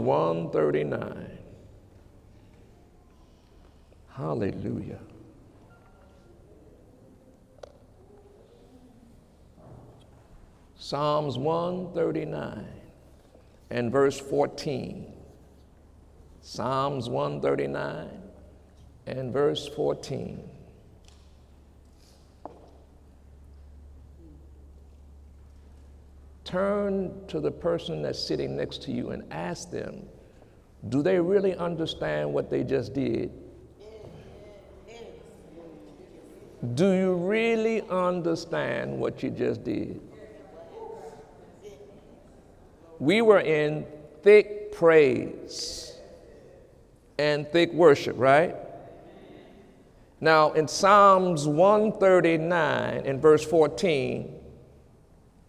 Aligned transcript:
139. 0.00 1.38
Hallelujah. 4.16 5.00
Psalms 10.76 11.36
139 11.38 12.66
and 13.70 13.90
verse 13.90 14.20
14. 14.20 15.12
Psalms 16.42 17.08
139 17.08 18.08
and 19.06 19.32
verse 19.32 19.66
14. 19.66 20.48
Turn 26.54 27.10
to 27.26 27.40
the 27.40 27.50
person 27.50 28.00
that's 28.00 28.16
sitting 28.16 28.54
next 28.54 28.80
to 28.84 28.92
you 28.92 29.10
and 29.10 29.24
ask 29.32 29.72
them, 29.72 30.06
do 30.88 31.02
they 31.02 31.18
really 31.18 31.56
understand 31.56 32.32
what 32.32 32.48
they 32.48 32.62
just 32.62 32.94
did? 32.94 33.32
Do 36.76 36.92
you 36.92 37.14
really 37.14 37.82
understand 37.90 38.96
what 38.96 39.20
you 39.20 39.30
just 39.30 39.64
did? 39.64 40.00
We 43.00 43.20
were 43.20 43.40
in 43.40 43.84
thick 44.22 44.70
praise 44.70 45.98
and 47.18 47.48
thick 47.48 47.72
worship, 47.72 48.14
right? 48.16 48.54
Now, 50.20 50.52
in 50.52 50.68
Psalms 50.68 51.48
139 51.48 53.06
in 53.06 53.20
verse 53.20 53.44
14, 53.44 54.42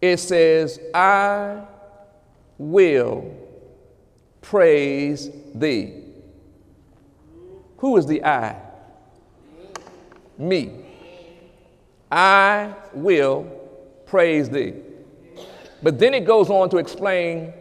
it 0.01 0.17
says, 0.17 0.79
I 0.93 1.61
will 2.57 3.35
praise 4.41 5.29
thee. 5.53 6.03
Who 7.77 7.97
is 7.97 8.05
the 8.05 8.23
I? 8.23 8.61
Me. 10.37 10.71
I 12.11 12.73
will 12.93 13.43
praise 14.05 14.49
thee. 14.49 14.73
But 15.81 15.99
then 15.99 16.13
it 16.13 16.25
goes 16.25 16.49
on 16.49 16.69
to 16.69 16.77
explain 16.77 17.53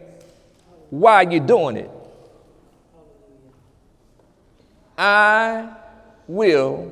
why 0.89 1.23
you're 1.23 1.45
doing 1.45 1.77
it. 1.77 1.91
I 4.97 5.75
will 6.27 6.91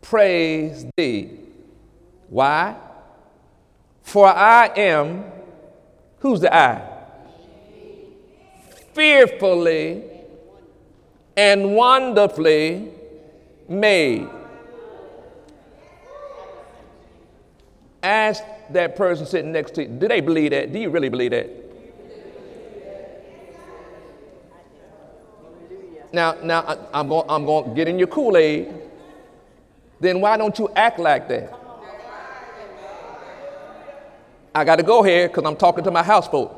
praise 0.00 0.86
thee. 0.96 1.38
Why? 2.28 2.76
For 4.04 4.28
I 4.28 4.66
am, 4.76 5.24
who's 6.20 6.40
the 6.40 6.54
I? 6.54 6.82
Fearfully 8.92 10.04
and 11.36 11.74
wonderfully 11.74 12.90
made. 13.68 14.28
Ask 18.02 18.44
that 18.70 18.94
person 18.94 19.26
sitting 19.26 19.50
next 19.50 19.74
to 19.74 19.82
you, 19.82 19.88
do 19.88 20.06
they 20.06 20.20
believe 20.20 20.50
that? 20.50 20.72
Do 20.72 20.78
you 20.78 20.90
really 20.90 21.08
believe 21.08 21.32
that? 21.32 21.50
Now, 26.12 26.36
now 26.44 26.60
I, 26.92 27.00
am 27.00 27.08
going, 27.08 27.26
I'm 27.28 27.44
going 27.44 27.70
to 27.70 27.74
get 27.74 27.88
in 27.88 27.98
your 27.98 28.06
Kool 28.06 28.36
Aid. 28.36 28.72
Then 29.98 30.20
why 30.20 30.36
don't 30.36 30.56
you 30.58 30.68
act 30.76 31.00
like 31.00 31.26
that? 31.28 31.63
I 34.54 34.64
got 34.64 34.76
to 34.76 34.84
go 34.84 35.02
here 35.02 35.26
because 35.26 35.44
I'm 35.44 35.56
talking 35.56 35.82
to 35.84 35.90
my 35.90 36.02
housefolk. 36.02 36.54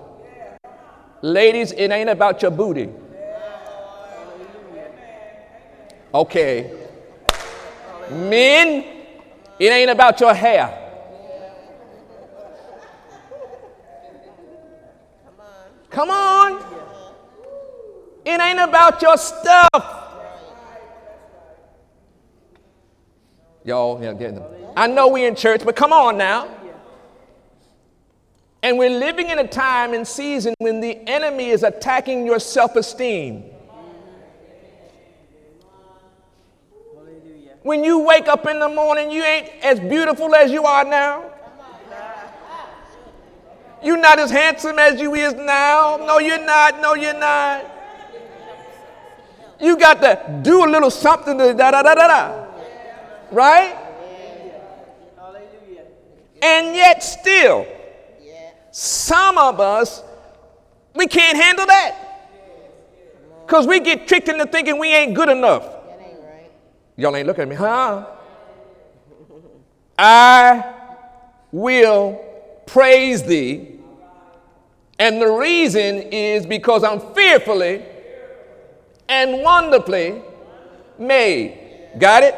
Ladies, 1.22 1.72
it 1.72 1.90
ain't 1.90 2.10
about 2.10 2.42
your 2.42 2.50
booty. 2.50 2.90
Okay. 6.12 6.70
Men, 8.10 8.84
it 9.58 9.72
ain't 9.72 9.90
about 9.90 10.20
your 10.20 10.34
hair. 10.34 10.82
Come 15.88 16.10
on. 16.10 16.62
It 18.26 18.40
ain't 18.40 18.60
about 18.60 19.00
your 19.00 19.16
stuff. 19.16 20.02
Y'all, 23.64 24.02
yeah, 24.02 24.12
get 24.12 24.34
them. 24.34 24.44
I 24.76 24.86
know 24.86 25.08
we 25.08 25.24
in 25.24 25.34
church, 25.34 25.62
but 25.64 25.74
come 25.74 25.92
on 25.92 26.18
now. 26.18 26.48
And 28.66 28.78
we're 28.78 28.99
living 28.99 29.31
in 29.31 29.38
a 29.38 29.47
time 29.47 29.94
and 29.94 30.04
season 30.04 30.53
when 30.59 30.81
the 30.81 30.99
enemy 31.09 31.50
is 31.50 31.62
attacking 31.62 32.27
your 32.27 32.41
self 32.41 32.75
esteem. 32.75 33.44
When 37.62 37.84
you 37.84 38.00
wake 38.00 38.26
up 38.26 38.44
in 38.49 38.59
the 38.59 38.69
morning, 38.69 39.12
you 39.12 39.22
ain't 39.22 39.50
as 39.62 39.78
beautiful 39.78 40.34
as 40.34 40.50
you 40.50 40.65
are 40.65 40.82
now. 40.84 41.31
You're 43.84 43.99
not 43.99 44.19
as 44.19 44.32
handsome 44.32 44.81
as 44.81 45.00
you 45.00 45.15
is 45.15 45.34
now. 45.34 45.97
No, 45.99 46.19
you're 46.19 46.44
not. 46.44 46.81
No, 46.82 46.94
you're 46.94 47.16
not. 47.16 47.65
You 49.60 49.78
got 49.78 50.00
to 50.00 50.41
do 50.43 50.65
a 50.65 50.69
little 50.69 50.91
something 50.91 51.38
to 51.38 51.55
da 51.55 51.71
da 51.71 51.84
da 51.84 51.94
da 51.94 52.06
da. 52.09 52.47
Right? 53.31 53.76
And 56.43 56.75
yet 56.75 57.05
still, 57.05 57.65
some 58.76 59.38
of 59.38 59.59
us, 59.59 60.03
we 60.94 61.06
can't 61.06 61.34
handle 61.34 61.64
that. 61.64 61.97
Because 63.47 63.66
we 63.66 63.81
get 63.81 64.06
tricked 64.06 64.28
into 64.28 64.44
thinking 64.44 64.78
we 64.78 64.92
ain't 64.92 65.14
good 65.14 65.31
enough. 65.31 65.66
Y'all 66.94 67.16
ain't 67.16 67.26
looking 67.26 67.41
at 67.41 67.48
me, 67.48 67.54
huh? 67.54 68.04
I 69.98 70.75
will 71.53 72.22
praise 72.66 73.22
thee. 73.22 73.78
And 74.98 75.22
the 75.22 75.31
reason 75.31 76.12
is 76.12 76.44
because 76.44 76.84
I'm 76.84 77.00
fearfully 77.14 77.82
and 79.08 79.43
wonderfully 79.43 80.20
made. 80.98 81.93
Got 81.98 82.25
it? 82.25 82.34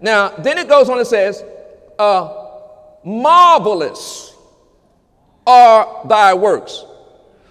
Now, 0.00 0.28
then 0.38 0.56
it 0.58 0.68
goes 0.68 0.88
on 0.88 0.98
and 0.98 1.06
says, 1.06 1.42
uh, 1.98 2.46
marvelous 3.04 4.35
are 5.46 6.06
thy 6.06 6.34
works. 6.34 6.84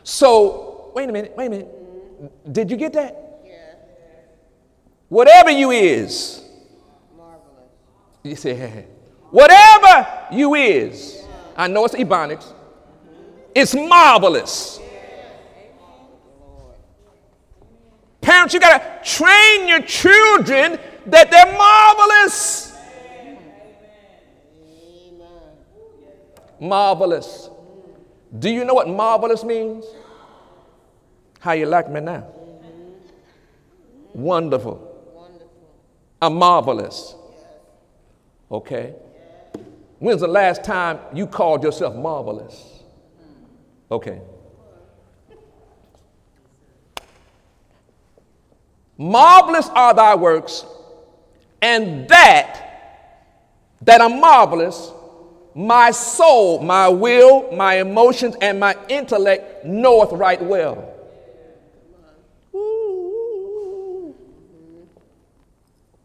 So, 0.04 0.92
wait 0.96 1.10
a 1.10 1.12
minute, 1.12 1.34
wait 1.36 1.48
a 1.48 1.50
minute. 1.50 2.54
Did 2.54 2.70
you 2.70 2.78
get 2.78 2.94
that? 2.94 3.42
Yeah. 3.44 3.58
Whatever 5.10 5.50
you 5.52 5.72
is. 5.72 6.44
Marvelous. 7.18 7.42
You 8.24 8.36
say, 8.36 8.86
whatever 9.30 10.08
you 10.32 10.56
is. 10.56 11.22
Yeah. 11.22 11.28
I 11.58 11.68
know 11.68 11.86
it's 11.86 11.96
Ebonics. 11.96 12.54
It's 13.54 13.74
marvelous. 13.74 14.80
Parents, 18.22 18.54
you 18.54 18.60
got 18.60 19.04
to 19.04 19.10
train 19.12 19.68
your 19.68 19.82
children 19.82 20.80
that 21.06 21.30
they're 21.30 21.58
marvelous. 21.58 22.76
Marvelous. 26.60 27.50
Do 28.40 28.50
you 28.50 28.66
know 28.66 28.74
what 28.74 28.90
marvelous 28.90 29.44
means? 29.44 29.86
How 31.40 31.54
you 31.54 31.66
like 31.66 31.90
me 31.90 32.02
now? 32.02 32.28
Wonderful. 34.14 34.92
I'm 36.22 36.36
marvelous. 36.36 37.16
Okay. 38.52 38.96
When's 40.00 40.22
the 40.22 40.28
last 40.28 40.64
time 40.64 41.00
you 41.14 41.28
called 41.28 41.64
yourself 41.64 41.96
marvelous? 41.96 42.84
Okay. 43.92 44.22
Marvelous 48.98 49.68
are 49.70 49.94
thy 49.94 50.16
works, 50.16 50.66
and 51.62 52.08
that 52.08 52.62
that 53.82 54.02
are 54.02 54.10
marvelous 54.10 54.92
my 55.56 55.90
soul, 55.90 56.62
my 56.62 56.90
will, 56.90 57.50
my 57.56 57.76
emotions, 57.76 58.36
and 58.42 58.60
my 58.60 58.76
intellect 58.90 59.66
knoweth 59.66 60.12
right 60.12 60.42
well. 60.44 60.94
Ooh. 62.54 64.14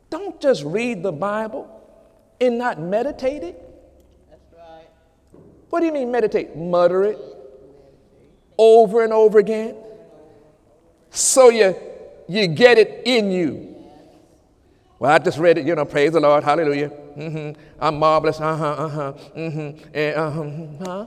Don't 0.09 0.41
just 0.41 0.63
read 0.63 1.03
the 1.03 1.13
Bible 1.13 1.69
and 2.41 2.59
not 2.59 2.81
meditate 2.81 3.43
it. 3.43 3.67
What 5.69 5.81
do 5.81 5.87
you 5.87 5.93
mean 5.93 6.11
meditate? 6.11 6.57
Mutter 6.57 7.05
it 7.05 7.19
over 8.57 9.03
and 9.03 9.13
over 9.13 9.39
again. 9.39 9.75
So 11.11 11.49
you, 11.49 11.75
you 12.29 12.47
get 12.47 12.79
it 12.79 13.03
in 13.05 13.31
you. 13.31 13.75
Well, 14.99 15.11
I 15.11 15.19
just 15.19 15.39
read 15.39 15.59
it, 15.59 15.67
you 15.67 15.75
know, 15.75 15.85
praise 15.85 16.13
the 16.13 16.21
Lord, 16.21 16.45
hallelujah. 16.45 16.93
Mm-hmm. 17.17 17.61
I'm 17.81 17.99
marvelous, 17.99 18.41
uh 18.41 18.57
huh, 18.57 18.65
uh 18.67 18.89
huh, 18.89 19.13
mm-hmm, 19.37 19.89
and, 19.95 20.17
uh 20.17 20.85
huh. 20.85 21.07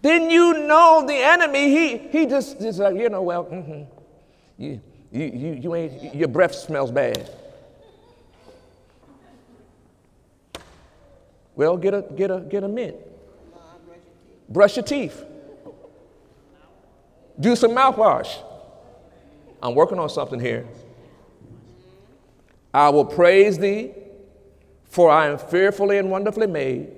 then 0.00 0.30
you 0.30 0.66
know 0.66 1.04
the 1.06 1.14
enemy, 1.14 1.68
he, 1.70 1.98
he 1.98 2.26
just, 2.26 2.60
just 2.60 2.78
like, 2.78 2.94
you 2.96 3.08
know, 3.08 3.22
well, 3.22 3.44
mm-hmm. 3.44 3.82
you, 4.62 4.80
you, 5.10 5.24
you, 5.24 5.52
you 5.54 5.74
ain't, 5.74 6.14
your 6.14 6.28
breath 6.28 6.54
smells 6.54 6.90
bad. 6.90 7.30
Well, 11.56 11.76
get 11.76 11.94
a, 11.94 12.02
get 12.02 12.30
a, 12.30 12.40
get 12.40 12.64
a 12.64 12.68
mint. 12.68 12.96
Brush 14.48 14.76
your 14.76 14.84
teeth. 14.84 15.24
Do 17.38 17.56
some 17.56 17.72
mouthwash. 17.72 18.42
I'm 19.62 19.74
working 19.74 19.98
on 19.98 20.08
something 20.10 20.38
here. 20.38 20.66
I 22.72 22.88
will 22.88 23.04
praise 23.04 23.56
thee, 23.56 23.92
for 24.94 25.10
I 25.10 25.26
am 25.26 25.38
fearfully 25.38 25.98
and 25.98 26.08
wonderfully 26.08 26.46
made. 26.46 26.88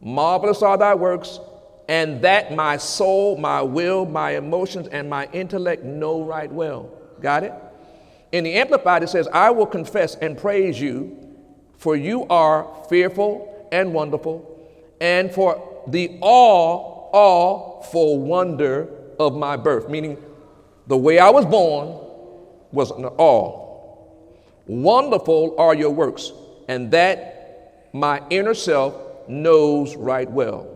Marvelous 0.00 0.62
are 0.62 0.78
thy 0.78 0.94
works, 0.94 1.40
and 1.88 2.22
that 2.22 2.54
my 2.54 2.76
soul, 2.76 3.36
my 3.36 3.62
will, 3.62 4.06
my 4.06 4.36
emotions, 4.36 4.86
and 4.86 5.10
my 5.10 5.28
intellect 5.32 5.82
know 5.82 6.22
right 6.22 6.52
well. 6.52 6.88
Got 7.20 7.42
it? 7.42 7.52
In 8.30 8.44
the 8.44 8.54
Amplified, 8.54 9.02
it 9.02 9.08
says, 9.08 9.26
I 9.32 9.50
will 9.50 9.66
confess 9.66 10.14
and 10.14 10.38
praise 10.38 10.80
you, 10.80 11.18
for 11.78 11.96
you 11.96 12.28
are 12.28 12.86
fearful 12.88 13.68
and 13.72 13.92
wonderful, 13.92 14.64
and 15.00 15.32
for 15.32 15.82
the 15.88 16.18
awe, 16.20 17.10
awe 17.12 17.82
for 17.82 18.20
wonder 18.20 18.88
of 19.18 19.34
my 19.34 19.56
birth, 19.56 19.88
meaning 19.88 20.16
the 20.86 20.96
way 20.96 21.18
I 21.18 21.30
was 21.30 21.44
born 21.44 21.88
was 22.70 22.92
an 22.92 23.04
awe. 23.04 23.66
Wonderful 24.68 25.56
are 25.58 25.74
your 25.74 25.90
works, 25.90 26.30
and 26.68 26.90
that 26.90 27.90
my 27.92 28.22
inner 28.30 28.54
self 28.54 28.94
knows 29.28 29.96
right 29.96 30.30
well. 30.30 30.68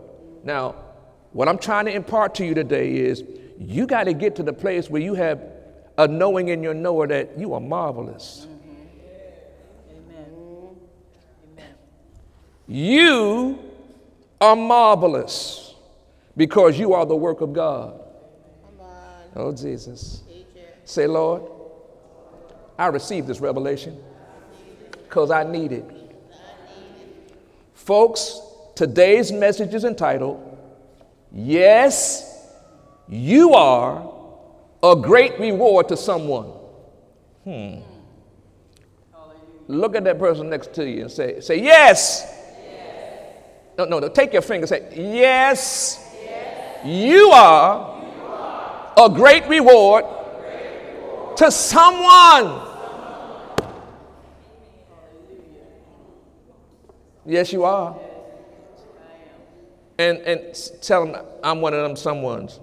Now, 0.44 0.75
what 1.32 1.48
I'm 1.48 1.58
trying 1.58 1.84
to 1.87 1.92
impart 1.92 2.34
to 2.37 2.44
you 2.44 2.54
today 2.54 2.96
is 2.96 3.22
you 3.58 3.87
got 3.87 4.04
to 4.04 4.14
get 4.14 4.37
to 4.37 4.42
the 4.42 4.52
place 4.52 4.90
where 4.90 5.02
you 5.02 5.14
have 5.14 5.42
a 5.98 6.08
knowing 6.08 6.48
in 6.48 6.62
your 6.62 6.75
knower 6.75 7.06
that 7.06 7.38
you 7.38 7.54
are 7.54 7.60
marvelous. 7.60 8.46
Amen. 11.56 11.75
You 12.66 13.58
are 14.40 14.56
marvelous 14.56 15.75
because 16.36 16.78
you 16.78 16.94
are 16.94 17.04
the 17.04 17.16
work 17.16 17.40
of 17.43 17.52
God. 17.52 18.00
Oh, 19.36 19.52
Jesus. 19.52 20.22
Say, 20.84 21.06
Lord, 21.06 21.43
I 22.78 22.86
received 22.86 23.28
this 23.28 23.40
revelation 23.40 24.02
because 25.10 25.32
I 25.32 25.42
need 25.42 25.72
it. 25.72 25.84
Folks, 27.74 28.40
today's 28.76 29.32
message 29.32 29.74
is 29.74 29.84
entitled, 29.84 30.56
Yes, 31.32 32.48
you 33.08 33.52
are 33.54 34.08
a 34.80 34.94
great 34.94 35.38
reward 35.40 35.88
to 35.88 35.96
someone. 35.96 36.52
Hmm. 37.42 37.80
Look 39.66 39.96
at 39.96 40.04
that 40.04 40.18
person 40.20 40.48
next 40.48 40.72
to 40.74 40.88
you 40.88 41.02
and 41.02 41.10
say, 41.10 41.40
say 41.40 41.60
yes. 41.60 42.24
yes. 42.64 43.34
No, 43.76 43.84
no, 43.86 43.98
no, 43.98 44.08
take 44.08 44.32
your 44.32 44.42
finger 44.42 44.68
say, 44.68 44.92
yes, 44.96 46.08
yes. 46.22 46.86
You, 46.86 47.30
are 47.32 48.00
you 48.02 48.22
are 48.22 48.92
a 48.96 49.08
great 49.08 49.48
reward, 49.48 50.04
a 50.04 50.40
great 50.40 50.94
reward. 50.94 51.36
to 51.36 51.50
someone. 51.50 52.69
Yes, 57.26 57.52
you 57.52 57.64
are. 57.64 57.96
And, 59.99 60.19
and 60.19 60.55
tell 60.81 61.06
them 61.06 61.25
I'm 61.43 61.61
one 61.61 61.75
of 61.75 61.82
them 61.82 61.94
someones. 61.94 62.58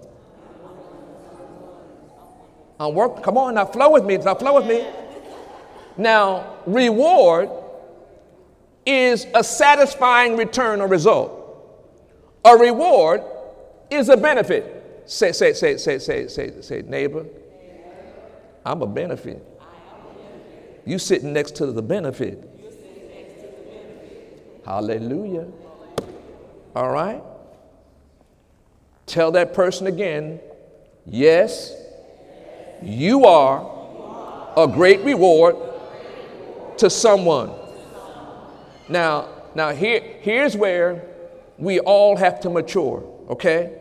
I'm 2.80 2.94
work. 2.94 3.24
Come 3.24 3.38
on 3.38 3.56
now, 3.56 3.66
flow 3.66 3.92
with 3.92 4.06
me. 4.06 4.18
Now 4.18 4.36
flow 4.36 4.56
with 4.56 4.68
me. 4.68 4.86
Now, 5.98 6.58
reward 6.66 7.50
is 8.86 9.26
a 9.34 9.44
satisfying 9.44 10.38
return 10.38 10.80
or 10.82 10.88
result. 10.88 11.34
A 12.46 12.56
reward 12.56 13.24
is 13.90 14.10
a 14.10 14.18
benefit. 14.18 15.04
Say, 15.06 15.32
say, 15.32 15.54
say, 15.54 15.78
say, 15.78 16.00
say, 16.00 16.28
say, 16.28 16.62
say, 16.62 16.82
neighbor. 16.84 17.26
I'm 18.66 18.82
a 18.82 18.88
benefit. 18.88 19.46
You 20.86 21.00
sitting 21.00 21.34
next 21.34 21.56
to 21.58 21.68
the 21.68 21.82
benefit. 21.82 22.57
Hallelujah. 24.68 25.48
All 26.76 26.90
right? 26.90 27.24
Tell 29.06 29.32
that 29.32 29.54
person 29.54 29.88
again, 29.88 30.42
yes, 31.06 31.74
you 32.84 33.24
are 33.24 34.52
a 34.58 34.68
great 34.68 35.00
reward 35.06 35.56
to 36.80 36.90
someone. 36.90 37.54
Now, 38.90 39.30
now 39.56 39.72
here, 39.72 40.02
here's 40.20 40.58
where 40.58 41.02
we 41.58 41.80
all 41.80 42.18
have 42.18 42.42
to 42.42 42.50
mature, 42.50 43.10
okay? 43.30 43.72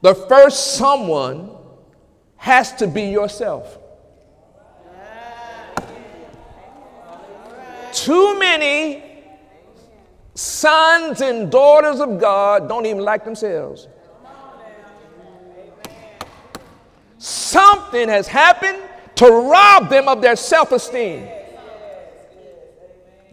The 0.00 0.14
first 0.14 0.76
someone 0.76 1.50
has 2.36 2.72
to 2.74 2.86
be 2.86 3.06
yourself. 3.06 3.79
Too 7.92 8.38
many 8.38 9.02
sons 10.34 11.20
and 11.20 11.50
daughters 11.50 12.00
of 12.00 12.18
God 12.18 12.68
don't 12.68 12.86
even 12.86 13.02
like 13.02 13.24
themselves. 13.24 13.88
Something 17.18 18.08
has 18.08 18.26
happened 18.26 18.78
to 19.16 19.26
rob 19.26 19.90
them 19.90 20.08
of 20.08 20.22
their 20.22 20.36
self 20.36 20.72
esteem. 20.72 21.28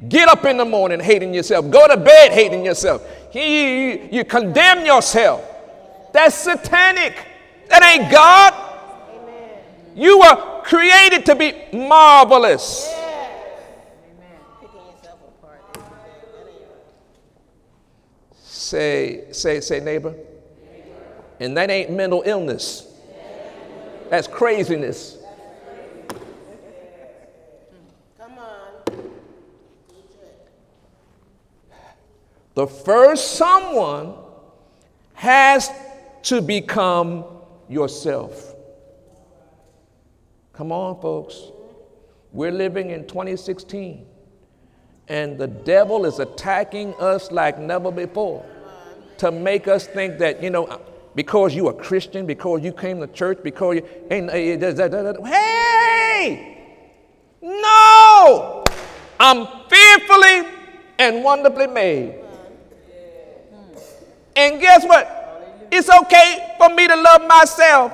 Get 0.09 0.27
up 0.27 0.45
in 0.45 0.57
the 0.57 0.65
morning 0.65 0.99
hating 0.99 1.33
yourself. 1.33 1.71
Go 1.71 1.87
to 1.87 1.97
bed 1.97 2.31
hating 2.31 2.65
yourself. 2.65 3.07
You, 3.33 3.41
you, 3.41 4.09
you 4.11 4.25
condemn 4.25 4.85
yourself. 4.85 5.43
That's 6.13 6.35
satanic. 6.35 7.15
That 7.69 7.83
ain't 7.83 8.11
God. 8.11 8.53
You 9.95 10.19
were 10.19 10.61
created 10.63 11.25
to 11.27 11.35
be 11.35 11.53
marvelous. 11.73 12.93
Say, 18.67 19.27
say, 19.31 19.61
say, 19.61 19.79
neighbor. 19.79 20.13
And 21.39 21.55
that 21.55 21.69
ain't 21.69 21.89
mental 21.89 22.21
illness. 22.25 22.85
That's 24.09 24.27
craziness. 24.27 25.19
Come 28.17 28.37
on. 28.37 29.09
The 32.55 32.67
first 32.67 33.37
someone 33.37 34.15
has 35.13 35.71
to 36.23 36.41
become 36.41 37.23
yourself. 37.69 38.53
Come 40.51 40.73
on, 40.73 40.99
folks. 40.99 41.41
We're 42.33 42.51
living 42.51 42.89
in 42.89 43.07
2016, 43.07 44.05
and 45.07 45.37
the 45.37 45.47
devil 45.47 46.05
is 46.05 46.19
attacking 46.19 46.95
us 46.95 47.31
like 47.31 47.57
never 47.57 47.93
before 47.93 48.45
to 49.19 49.31
make 49.31 49.67
us 49.67 49.87
think 49.87 50.17
that, 50.19 50.41
you 50.43 50.49
know, 50.49 50.81
because 51.15 51.55
you 51.55 51.67
are 51.67 51.71
a 51.71 51.75
Christian, 51.75 52.25
because 52.25 52.63
you 52.63 52.71
came 52.71 52.99
to 52.99 53.07
church, 53.07 53.39
because 53.43 53.77
you 53.77 53.87
ain't, 54.11 54.29
uh, 54.29 54.33
hey, 55.25 56.57
no, 57.41 58.63
I'm 59.19 59.47
fearfully 59.69 60.47
and 60.99 61.23
wonderfully 61.23 61.67
made. 61.67 62.23
And 64.35 64.61
guess 64.61 64.85
what? 64.85 65.67
It's 65.71 65.89
okay 65.89 66.55
for 66.57 66.69
me 66.69 66.87
to 66.87 66.95
love 66.95 67.27
myself. 67.27 67.93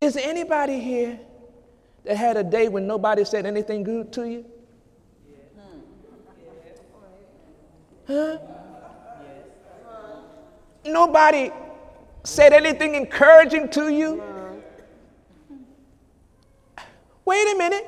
Is 0.00 0.16
anybody 0.16 0.78
here 0.78 1.18
that 2.04 2.16
had 2.16 2.36
a 2.36 2.44
day 2.44 2.68
when 2.68 2.86
nobody 2.86 3.24
said 3.24 3.46
anything 3.46 3.82
good 3.82 4.12
to 4.14 4.28
you? 4.28 4.44
Huh? 8.06 8.38
Nobody 10.84 11.50
said 12.24 12.52
anything 12.52 12.94
encouraging 12.94 13.68
to 13.70 13.88
you? 13.90 14.22
Wait 17.24 17.54
a 17.54 17.58
minute. 17.58 17.86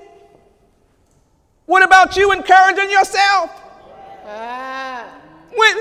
What 1.64 1.82
about 1.82 2.16
you 2.16 2.32
encouraging 2.32 2.90
yourself? 2.90 3.50
When, 5.56 5.76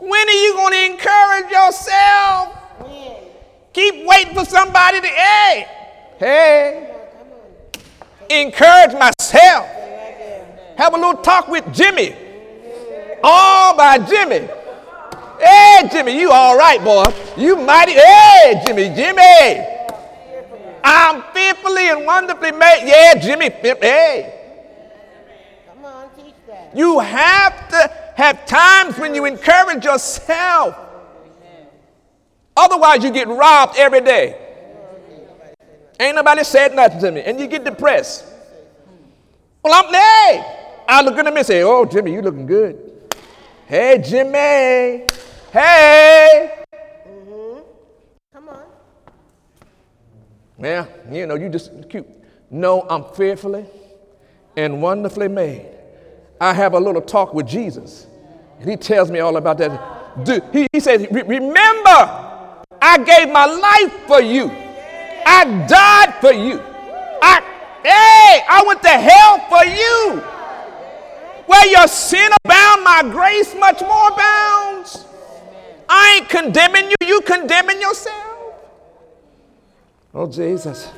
when 0.00 0.28
are 0.28 0.32
you 0.32 0.52
going 0.54 0.72
to 0.72 0.84
encourage 0.92 1.50
yourself? 1.50 2.58
Keep 3.72 4.06
waiting 4.06 4.34
for 4.34 4.44
somebody 4.44 5.00
to, 5.00 5.06
hey, 5.06 5.66
hey. 6.18 6.94
encourage 8.30 8.92
myself. 8.92 9.66
Have 10.76 10.94
a 10.94 10.96
little 10.96 11.22
talk 11.22 11.48
with 11.48 11.64
Jimmy. 11.72 12.14
All 13.22 13.76
by 13.76 13.98
Jimmy. 13.98 14.48
Hey, 15.40 15.88
Jimmy, 15.90 16.18
you 16.18 16.30
all 16.30 16.56
right, 16.56 16.82
boy. 16.82 17.04
You 17.36 17.56
mighty. 17.56 17.92
Hey, 17.92 18.62
Jimmy, 18.66 18.94
Jimmy. 18.94 19.78
I'm 20.82 21.22
fearfully 21.34 21.88
and 21.88 22.06
wonderfully 22.06 22.52
made. 22.52 22.84
Yeah, 22.86 23.14
Jimmy. 23.20 23.50
Hey. 23.50 24.34
Come 25.68 25.84
on, 25.84 26.08
teach 26.16 26.34
that. 26.46 26.76
You 26.76 26.98
have 27.00 27.68
to 27.70 27.92
have 28.16 28.46
times 28.46 28.98
when 28.98 29.14
you 29.14 29.24
encourage 29.24 29.84
yourself. 29.84 30.76
Otherwise, 32.56 33.04
you 33.04 33.10
get 33.10 33.28
robbed 33.28 33.76
every 33.78 34.00
day. 34.00 34.47
Ain't 36.00 36.14
nobody 36.14 36.44
said 36.44 36.74
nothing 36.74 37.00
to 37.00 37.12
me, 37.12 37.22
and 37.22 37.40
you 37.40 37.46
get 37.46 37.64
depressed. 37.64 38.24
Well, 39.62 39.74
I'm 39.74 39.92
hey. 39.92 40.54
I 40.88 41.02
look 41.02 41.18
at 41.18 41.26
him 41.26 41.36
and 41.36 41.46
say, 41.46 41.62
"Oh, 41.62 41.84
Jimmy, 41.84 42.12
you 42.12 42.22
looking 42.22 42.46
good." 42.46 42.88
Hey, 43.66 44.02
Jimmy. 44.02 45.04
Hey. 45.52 46.64
Come 48.32 48.48
on. 48.48 48.62
Yeah, 50.58 50.86
you 51.10 51.26
know, 51.26 51.34
you 51.34 51.48
just 51.48 51.88
cute. 51.88 52.06
No, 52.50 52.86
I'm 52.88 53.04
fearfully 53.14 53.66
and 54.56 54.80
wonderfully 54.80 55.28
made. 55.28 55.66
I 56.40 56.54
have 56.54 56.74
a 56.74 56.80
little 56.80 57.02
talk 57.02 57.34
with 57.34 57.46
Jesus, 57.46 58.06
and 58.60 58.70
he 58.70 58.76
tells 58.76 59.10
me 59.10 59.18
all 59.18 59.36
about 59.36 59.58
that. 59.58 60.24
Do, 60.24 60.40
he, 60.52 60.66
he 60.72 60.80
said, 60.80 61.08
"Re- 61.10 61.22
Remember, 61.22 62.64
I 62.80 62.98
gave 63.04 63.30
my 63.32 63.44
life 63.44 64.06
for 64.06 64.22
you, 64.22 64.50
I 65.30 65.44
died 65.66 66.14
for 66.22 66.32
you. 66.32 66.58
I, 67.20 67.42
hey, 67.82 68.44
I 68.48 68.64
went 68.66 68.82
to 68.82 68.88
hell 68.88 69.38
for 69.50 69.64
you. 69.66 70.22
Where 71.44 71.66
your 71.68 71.86
sin 71.86 72.30
abound, 72.44 72.82
my 72.82 73.02
grace 73.02 73.54
much 73.54 73.82
more 73.82 74.08
abounds. 74.08 75.04
I 75.86 76.16
ain't 76.16 76.30
condemning 76.30 76.90
you, 76.90 77.06
you 77.06 77.20
condemning 77.20 77.78
yourself. 77.78 78.54
Oh, 80.14 80.26
Jesus. 80.26 80.90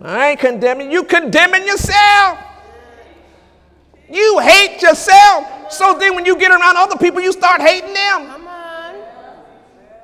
I 0.00 0.30
ain't 0.30 0.40
condemning 0.40 0.90
you, 0.90 1.04
condemning 1.04 1.66
yourself. 1.66 2.38
You 4.10 4.38
hate 4.38 4.80
yourself. 4.80 5.70
So 5.70 5.98
then 5.98 6.14
when 6.14 6.24
you 6.24 6.38
get 6.38 6.50
around 6.50 6.76
other 6.78 6.96
people, 6.96 7.20
you 7.20 7.32
start 7.32 7.60
hating 7.60 7.92
them. 7.92 8.47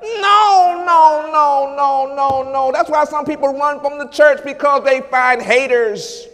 No, 0.05 0.83
no, 0.85 1.31
no, 1.31 1.73
no, 1.75 2.15
no, 2.15 2.51
no. 2.51 2.71
That's 2.71 2.89
why 2.89 3.05
some 3.05 3.25
people 3.25 3.49
run 3.49 3.79
from 3.79 3.97
the 3.97 4.07
church 4.07 4.43
because 4.43 4.83
they 4.83 5.01
find 5.01 5.41
haters. 5.41 6.27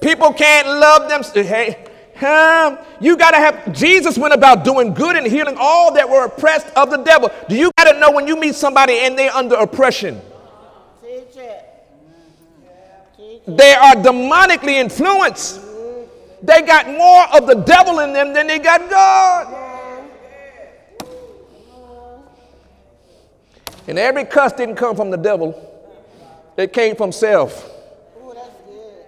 People 0.00 0.32
can't 0.32 0.66
love 0.66 1.08
them. 1.08 1.22
Hey, 1.44 1.86
um, 2.26 2.78
you 3.00 3.16
got 3.16 3.30
to 3.32 3.36
have, 3.36 3.72
Jesus 3.72 4.18
went 4.18 4.34
about 4.34 4.64
doing 4.64 4.92
good 4.92 5.14
and 5.14 5.26
healing 5.26 5.56
all 5.58 5.92
that 5.94 6.08
were 6.08 6.24
oppressed 6.24 6.66
of 6.74 6.90
the 6.90 6.96
devil. 6.96 7.30
Do 7.48 7.54
you 7.54 7.70
got 7.78 7.92
to 7.92 8.00
know 8.00 8.10
when 8.10 8.26
you 8.26 8.36
meet 8.36 8.54
somebody 8.54 8.94
and 9.00 9.16
they're 9.16 9.32
under 9.32 9.56
oppression? 9.56 10.20
They 13.46 13.74
are 13.74 13.94
demonically 13.94 14.74
influenced. 14.74 15.60
They 16.42 16.62
got 16.62 16.88
more 16.88 17.24
of 17.36 17.46
the 17.46 17.54
devil 17.54 18.00
in 18.00 18.12
them 18.12 18.32
than 18.32 18.46
they 18.46 18.58
got 18.58 18.88
God. 18.90 19.69
And 23.86 23.98
every 23.98 24.24
cuss 24.24 24.52
didn't 24.52 24.76
come 24.76 24.96
from 24.96 25.10
the 25.10 25.16
devil, 25.16 25.54
it 26.56 26.72
came 26.72 26.96
from 26.96 27.12
self. 27.12 27.68
Ooh, 28.22 28.32
that's 28.34 28.48
good. 28.66 29.04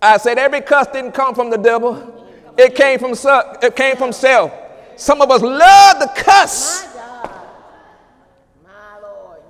I 0.00 0.16
said 0.16 0.38
every 0.38 0.60
cuss 0.60 0.86
didn't 0.88 1.12
come 1.12 1.34
from 1.34 1.50
the 1.50 1.58
devil, 1.58 2.26
it 2.56 2.74
came 2.74 2.98
from 2.98 3.14
it 3.62 3.76
came 3.76 3.96
from 3.96 4.12
self. 4.12 4.52
Some 4.96 5.22
of 5.22 5.30
us 5.30 5.40
love 5.40 5.98
the 5.98 6.10
cuss. 6.14 6.84
My 6.84 7.00
God. 7.00 7.30
My 8.64 9.00
Lord. 9.02 9.40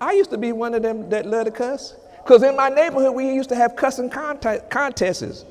I 0.00 0.12
used 0.12 0.30
to 0.30 0.38
be 0.38 0.52
one 0.52 0.74
of 0.74 0.82
them 0.82 1.08
that 1.08 1.24
love 1.24 1.46
to 1.46 1.50
cuss. 1.50 1.94
Because 2.28 2.42
in 2.42 2.54
my 2.54 2.68
neighborhood, 2.68 3.14
we 3.14 3.32
used 3.32 3.48
to 3.48 3.54
have 3.54 3.74
cussing 3.74 4.10
conte- 4.10 4.68
contests. 4.68 5.46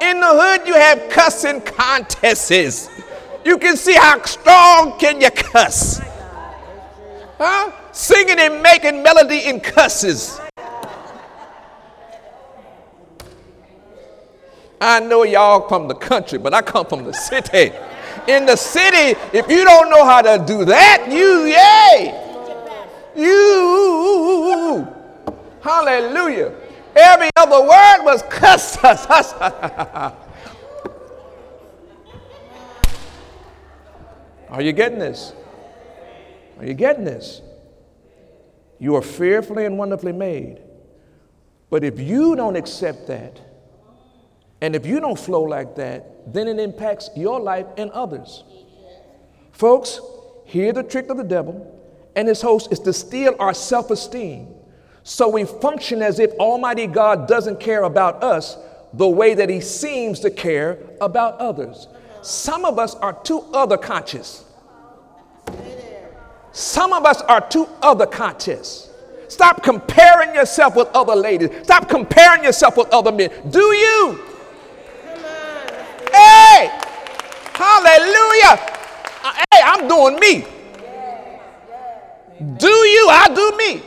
In 0.00 0.18
the 0.18 0.26
hood, 0.28 0.66
you 0.66 0.74
have 0.74 1.08
cussing 1.10 1.60
contests. 1.60 2.90
You 3.44 3.58
can 3.58 3.76
see 3.76 3.94
how 3.94 4.22
strong 4.22 4.98
can 4.98 5.20
you 5.20 5.30
cuss. 5.30 6.00
Huh? 7.38 7.72
Singing 7.92 8.38
and 8.38 8.62
making 8.62 9.02
melody 9.02 9.46
in 9.46 9.60
cusses. 9.60 10.40
I 14.80 15.00
know 15.00 15.22
y'all 15.22 15.68
from 15.68 15.86
the 15.86 15.94
country, 15.94 16.38
but 16.38 16.54
I 16.54 16.62
come 16.62 16.86
from 16.86 17.04
the 17.04 17.12
city. 17.12 17.72
In 18.26 18.46
the 18.46 18.56
city, 18.56 19.18
if 19.32 19.48
you 19.48 19.64
don't 19.64 19.90
know 19.90 20.04
how 20.04 20.22
to 20.22 20.44
do 20.44 20.64
that, 20.64 21.06
you 21.10 21.46
yay. 21.46 22.18
You, 23.14 24.86
hallelujah. 25.62 26.52
Every 26.94 27.30
other 27.36 27.60
word 27.60 28.04
was 28.04 28.22
cuss. 28.22 28.76
Are 34.52 34.60
you 34.60 34.72
getting 34.72 34.98
this? 34.98 35.32
Are 36.58 36.66
you 36.66 36.74
getting 36.74 37.04
this? 37.04 37.40
You 38.78 38.94
are 38.96 39.02
fearfully 39.02 39.64
and 39.64 39.78
wonderfully 39.78 40.12
made. 40.12 40.60
But 41.70 41.84
if 41.84 41.98
you 41.98 42.36
don't 42.36 42.54
accept 42.54 43.06
that, 43.06 43.40
and 44.60 44.76
if 44.76 44.84
you 44.84 45.00
don't 45.00 45.18
flow 45.18 45.40
like 45.40 45.74
that, 45.76 46.32
then 46.34 46.48
it 46.48 46.58
impacts 46.58 47.08
your 47.16 47.40
life 47.40 47.66
and 47.78 47.90
others. 47.92 48.44
Folks, 49.52 50.00
hear 50.44 50.74
the 50.74 50.82
trick 50.82 51.08
of 51.08 51.16
the 51.16 51.24
devil 51.24 51.80
and 52.14 52.28
his 52.28 52.42
host 52.42 52.70
is 52.70 52.78
to 52.80 52.92
steal 52.92 53.34
our 53.38 53.54
self 53.54 53.90
esteem. 53.90 54.48
So 55.02 55.28
we 55.30 55.44
function 55.46 56.02
as 56.02 56.18
if 56.18 56.30
Almighty 56.32 56.86
God 56.86 57.26
doesn't 57.26 57.58
care 57.58 57.84
about 57.84 58.22
us 58.22 58.58
the 58.92 59.08
way 59.08 59.32
that 59.32 59.48
he 59.48 59.62
seems 59.62 60.20
to 60.20 60.30
care 60.30 60.78
about 61.00 61.38
others. 61.38 61.88
Some 62.22 62.64
of 62.64 62.78
us 62.78 62.94
are 62.96 63.12
too 63.12 63.44
other 63.52 63.76
conscious. 63.76 64.44
Some 66.52 66.92
of 66.92 67.04
us 67.04 67.20
are 67.22 67.40
too 67.40 67.68
other 67.82 68.06
conscious. 68.06 68.90
Stop 69.28 69.62
comparing 69.62 70.34
yourself 70.34 70.76
with 70.76 70.88
other 70.94 71.14
ladies. 71.14 71.50
Stop 71.62 71.88
comparing 71.88 72.44
yourself 72.44 72.76
with 72.76 72.88
other 72.92 73.10
men. 73.10 73.30
Do 73.50 73.60
you? 73.60 74.20
Hey! 76.12 76.70
Hallelujah! 77.54 78.60
Uh, 79.24 79.32
Hey, 79.52 79.62
I'm 79.64 79.88
doing 79.88 80.18
me. 80.20 80.44
Do 82.58 82.68
you? 82.68 83.08
I 83.10 83.28
do 83.34 83.56
me. 83.56 83.82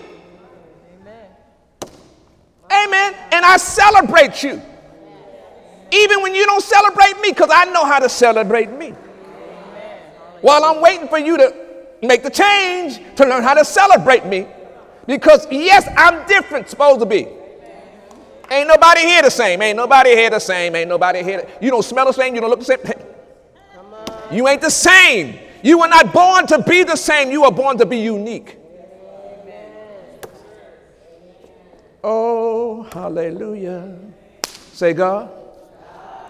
Amen. 2.72 3.16
And 3.32 3.46
I 3.46 3.58
celebrate 3.58 4.44
you. 4.44 4.62
Even 5.92 6.22
when 6.22 6.36
you 6.36 6.46
don't 6.46 6.64
celebrate 6.64 7.20
me, 7.22 7.30
because 7.30 7.50
I 7.52 7.66
know 7.66 7.86
how 7.86 8.00
to 8.00 8.10
celebrate 8.10 8.72
me. 8.72 8.94
While 10.42 10.64
I'm 10.64 10.82
waiting 10.82 11.08
for 11.08 11.18
you 11.18 11.38
to 11.38 11.54
make 12.02 12.24
the 12.24 12.30
change 12.30 13.00
to 13.16 13.26
learn 13.26 13.44
how 13.44 13.54
to 13.54 13.66
celebrate 13.66 14.26
me. 14.26 14.48
Because, 15.08 15.48
yes, 15.52 15.88
I'm 15.98 16.28
different, 16.28 16.70
supposed 16.70 17.00
to 17.00 17.06
be. 17.06 17.28
Ain't 18.52 18.68
nobody 18.68 19.02
here 19.02 19.22
the 19.22 19.32
same. 19.32 19.62
Ain't 19.62 19.78
nobody 19.78 20.12
here 20.12 20.30
the 20.30 20.40
same. 20.40 20.76
Ain't 20.76 20.90
nobody 20.90 21.24
here. 21.24 21.48
You 21.62 21.72
don't 21.72 21.84
smell 21.84 22.06
the 22.06 22.12
same. 22.12 22.36
You 22.36 22.42
don't 22.42 22.50
look 22.50 22.60
the 22.60 22.66
same. 22.66 22.80
You 24.32 24.48
ain't 24.48 24.62
the 24.62 24.70
same. 24.70 25.40
You 25.64 25.80
were 25.80 25.88
not 25.88 26.14
born 26.14 26.46
to 26.48 26.62
be 26.62 26.84
the 26.84 26.96
same. 26.96 27.32
You 27.32 27.44
were 27.44 27.52
born 27.52 27.78
to 27.80 27.86
be 27.86 27.98
unique. 27.98 28.58
Oh, 32.04 32.84
hallelujah. 32.84 33.98
Say, 34.74 34.94
God, 34.94 35.32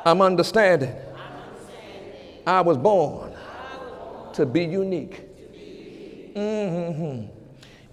I'm 0.06 0.22
understanding. 0.22 0.96
I 2.46 2.62
was 2.62 2.78
born 2.78 3.34
to 4.34 4.46
be 4.46 4.64
unique. 4.64 5.24
Mhm. 6.36 7.28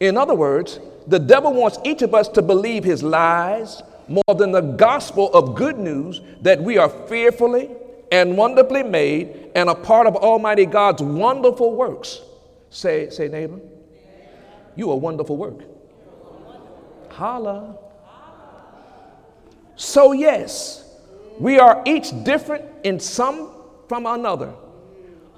In 0.01 0.17
other 0.19 0.35
words, 0.35 0.79
the 1.07 1.19
devil 1.19 1.53
wants 1.53 1.79
each 1.85 2.03
of 2.03 2.15
us 2.15 2.29
to 2.29 2.43
believe 2.43 2.85
his 2.85 3.03
lies 3.03 3.83
more 4.09 4.35
than 4.37 4.53
the 4.53 4.61
gospel 4.61 5.33
of 5.33 5.55
good 5.55 5.79
news 5.79 6.21
that 6.43 6.61
we 6.61 6.77
are 6.77 6.89
fearfully 6.89 7.71
and 8.11 8.37
wonderfully 8.37 8.83
made 8.83 9.51
and 9.55 9.71
a 9.71 9.75
part 9.75 10.07
of 10.07 10.17
Almighty 10.17 10.67
God's 10.67 11.03
wonderful 11.03 11.75
works. 11.75 12.21
Say, 12.71 13.09
say, 13.11 13.29
neighbor, 13.29 13.61
you 14.77 14.91
a 14.91 14.97
wonderful 14.97 15.37
work. 15.37 15.61
Holla. 17.09 17.77
So, 19.77 20.13
yes, 20.13 20.82
we 21.43 21.59
are 21.59 21.83
each 21.85 22.13
different 22.23 22.65
in 22.85 23.01
some 23.01 23.51
from 23.89 24.07
another, 24.07 24.55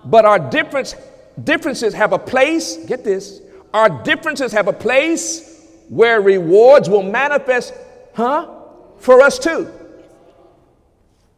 but 0.04 0.26
our 0.26 0.38
difference, 0.38 0.94
differences 1.42 1.94
have 1.94 2.12
a 2.12 2.18
place, 2.18 2.76
get 2.84 3.02
this, 3.02 3.40
our 3.72 3.88
differences 4.02 4.52
have 4.52 4.68
a 4.68 4.72
place 4.74 5.66
where 5.88 6.20
rewards 6.20 6.90
will 6.90 7.02
manifest, 7.02 7.72
huh? 8.12 8.50
For 8.98 9.22
us 9.22 9.38
too. 9.38 9.66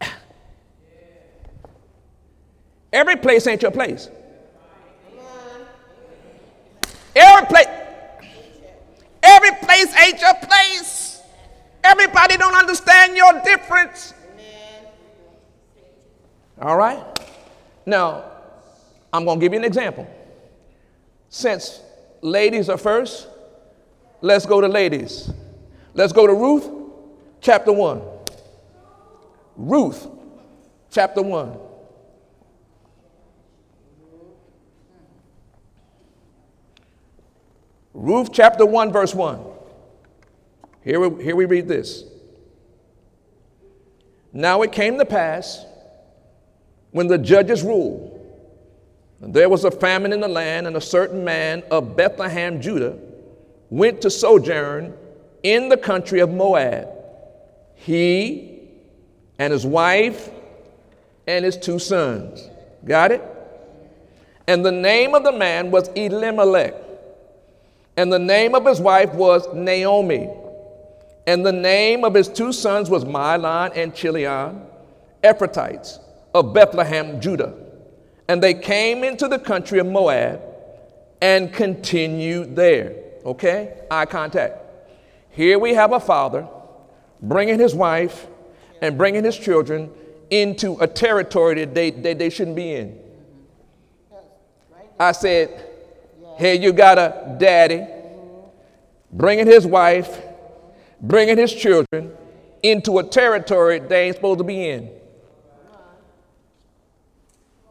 Every 2.92 3.14
place 3.14 3.46
ain't 3.46 3.62
your 3.62 3.70
place. 3.70 4.11
Every 7.14 7.46
place, 7.46 7.68
every 9.23 9.52
place 9.62 9.96
ain't 9.96 10.20
your 10.20 10.35
place. 10.35 11.23
Everybody 11.85 12.37
don't 12.37 12.56
understand 12.56 13.16
your 13.16 13.40
difference. 13.44 14.14
All 16.60 16.76
right? 16.76 17.02
Now, 17.84 18.25
I'm 19.12 19.25
going 19.25 19.38
to 19.38 19.44
give 19.44 19.52
you 19.52 19.58
an 19.58 19.64
example. 19.64 20.08
Since 21.28 21.80
ladies 22.22 22.68
are 22.68 22.78
first, 22.78 23.28
let's 24.20 24.46
go 24.46 24.60
to 24.60 24.68
ladies. 24.68 25.30
Let's 25.94 26.12
go 26.12 26.26
to 26.26 26.32
Ruth 26.32 26.68
chapter 27.40 27.72
1. 27.72 28.02
Ruth 29.56 30.06
chapter 30.90 31.22
1. 31.22 31.58
Ruth 37.94 38.28
chapter 38.32 38.66
1, 38.66 38.92
verse 38.92 39.14
1. 39.14 39.40
Here 40.84 41.00
we, 41.00 41.25
here 41.25 41.34
we 41.34 41.46
read 41.46 41.66
this. 41.66 42.04
Now 44.32 44.60
it 44.62 44.70
came 44.70 44.98
to 44.98 45.06
pass 45.06 45.64
when 46.96 47.08
the 47.08 47.18
judges 47.18 47.62
ruled, 47.62 48.18
and 49.20 49.34
there 49.34 49.50
was 49.50 49.66
a 49.66 49.70
famine 49.70 50.14
in 50.14 50.20
the 50.20 50.28
land, 50.28 50.66
and 50.66 50.76
a 50.76 50.80
certain 50.80 51.22
man 51.22 51.62
of 51.70 51.94
Bethlehem, 51.94 52.58
Judah, 52.58 52.96
went 53.68 54.00
to 54.00 54.08
sojourn 54.08 54.96
in 55.42 55.68
the 55.68 55.76
country 55.76 56.20
of 56.20 56.30
Moab. 56.30 56.88
He 57.74 58.62
and 59.38 59.52
his 59.52 59.66
wife 59.66 60.30
and 61.26 61.44
his 61.44 61.58
two 61.58 61.78
sons. 61.78 62.48
Got 62.82 63.12
it? 63.12 63.22
And 64.46 64.64
the 64.64 64.72
name 64.72 65.14
of 65.14 65.22
the 65.22 65.32
man 65.32 65.70
was 65.70 65.88
Elimelech 65.88 66.76
and 67.98 68.10
the 68.10 68.18
name 68.18 68.54
of 68.54 68.64
his 68.64 68.80
wife 68.80 69.12
was 69.12 69.46
Naomi. 69.52 70.30
And 71.26 71.44
the 71.44 71.52
name 71.52 72.04
of 72.04 72.14
his 72.14 72.26
two 72.26 72.54
sons 72.54 72.88
was 72.88 73.04
Mahlon 73.04 73.72
and 73.74 73.94
Chilion, 73.94 74.62
Ephrathites 75.22 75.98
of 76.36 76.52
Bethlehem, 76.52 77.18
Judah. 77.18 77.54
And 78.28 78.42
they 78.42 78.52
came 78.52 79.04
into 79.04 79.26
the 79.26 79.38
country 79.38 79.78
of 79.78 79.86
Moab 79.86 80.42
and 81.22 81.50
continued 81.52 82.54
there. 82.54 82.94
Okay? 83.24 83.74
Eye 83.90 84.04
contact. 84.04 84.60
Here 85.30 85.58
we 85.58 85.72
have 85.74 85.92
a 85.92 86.00
father 86.00 86.46
bringing 87.22 87.58
his 87.58 87.74
wife 87.74 88.26
and 88.82 88.98
bringing 88.98 89.24
his 89.24 89.38
children 89.38 89.90
into 90.28 90.76
a 90.80 90.86
territory 90.86 91.64
that 91.64 91.75
they, 91.75 91.90
that 91.90 92.18
they 92.18 92.28
shouldn't 92.28 92.56
be 92.56 92.75
in. 92.75 92.99
I 95.00 95.12
said, 95.12 95.70
here 96.38 96.54
you 96.54 96.72
got 96.72 96.99
a 96.99 97.36
daddy 97.38 97.86
bringing 99.10 99.46
his 99.46 99.66
wife, 99.66 100.20
bringing 101.00 101.38
his 101.38 101.54
children 101.54 102.12
into 102.62 102.99
a 102.99 103.04
territory 103.04 103.78
they 103.78 104.08
ain't 104.08 104.16
supposed 104.16 104.38
to 104.38 104.44
be 104.44 104.68
in. 104.68 104.90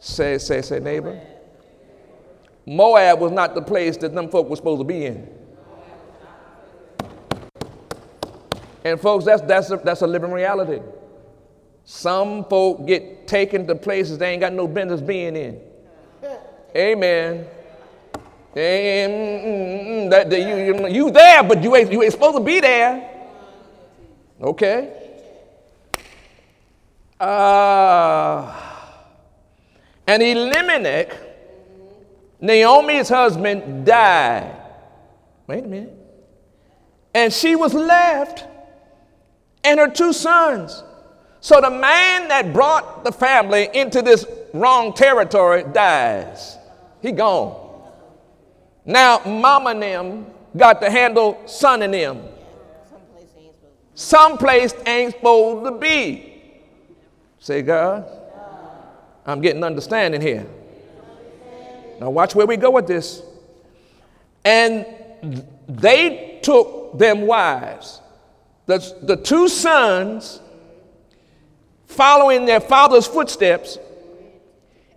Say, 0.05 0.37
say, 0.37 0.61
say, 0.61 0.79
neighbor. 0.79 1.19
Moab 2.63 3.19
was 3.19 3.31
not 3.31 3.55
the 3.55 3.61
place 3.61 3.97
that 3.97 4.13
them 4.13 4.29
folk 4.29 4.47
were 4.47 4.55
supposed 4.55 4.79
to 4.79 4.83
be 4.83 5.03
in. 5.03 5.27
And 8.83 9.01
folks, 9.01 9.25
that's, 9.25 9.41
that's, 9.41 9.71
a, 9.71 9.77
that's 9.77 10.03
a 10.03 10.07
living 10.07 10.31
reality. 10.31 10.79
Some 11.85 12.45
folk 12.45 12.85
get 12.85 13.27
taken 13.27 13.65
to 13.65 13.73
places 13.73 14.19
they 14.19 14.29
ain't 14.29 14.41
got 14.41 14.53
no 14.53 14.67
business 14.67 15.01
being 15.01 15.35
in. 15.35 15.59
Amen. 16.75 17.47
And, 18.55 20.11
that, 20.11 20.29
that 20.29 20.39
you, 20.39 20.55
you, 20.55 20.87
you 20.87 21.09
there, 21.09 21.41
but 21.41 21.63
you 21.63 21.75
ain't, 21.75 21.91
you 21.91 22.03
ain't 22.03 22.11
supposed 22.11 22.37
to 22.37 22.43
be 22.43 22.59
there. 22.59 23.09
Okay? 24.39 25.15
Uh, 27.19 28.74
and 30.07 30.21
Elimelech, 30.21 31.15
Naomi's 32.39 33.09
husband, 33.09 33.85
died. 33.85 34.55
Wait 35.47 35.63
a 35.63 35.67
minute. 35.67 35.97
And 37.13 37.31
she 37.31 37.55
was 37.55 37.73
left 37.73 38.45
and 39.63 39.79
her 39.79 39.89
two 39.89 40.13
sons. 40.13 40.83
So 41.39 41.61
the 41.61 41.69
man 41.69 42.27
that 42.29 42.53
brought 42.53 43.03
the 43.03 43.11
family 43.11 43.69
into 43.73 44.01
this 44.01 44.25
wrong 44.53 44.93
territory 44.93 45.63
dies. 45.73 46.57
He 47.01 47.11
gone. 47.11 47.61
Now, 48.85 49.21
mama 49.25 49.71
and 49.71 49.81
them 49.81 50.25
got 50.55 50.81
to 50.81 50.89
handle 50.89 51.41
son 51.45 51.81
and 51.81 51.93
them. 51.93 52.21
Someplace 53.95 54.73
ain't 54.85 55.13
supposed 55.13 55.65
to 55.65 55.71
be. 55.79 56.41
Say, 57.39 57.61
God, 57.61 58.05
I'm 59.25 59.41
getting 59.41 59.63
understanding 59.63 60.21
here. 60.21 60.45
Now, 61.99 62.09
watch 62.09 62.35
where 62.35 62.45
we 62.45 62.57
go 62.57 62.69
with 62.71 62.87
this. 62.87 63.21
And 64.43 64.85
they 65.67 66.39
took 66.43 66.97
them 66.97 67.21
wives. 67.21 68.01
The, 68.65 68.97
the 69.01 69.15
two 69.15 69.47
sons, 69.47 70.41
following 71.85 72.45
their 72.45 72.59
father's 72.59 73.07
footsteps, 73.07 73.77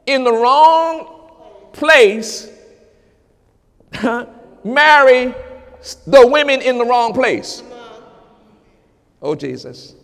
in 0.06 0.24
the 0.24 0.32
wrong 0.32 1.70
place 1.72 2.48
marry 4.64 5.34
the 6.06 6.26
women 6.26 6.60
in 6.60 6.78
the 6.78 6.84
wrong 6.84 7.12
place. 7.12 7.62
Oh, 9.20 9.34
Jesus. 9.34 9.94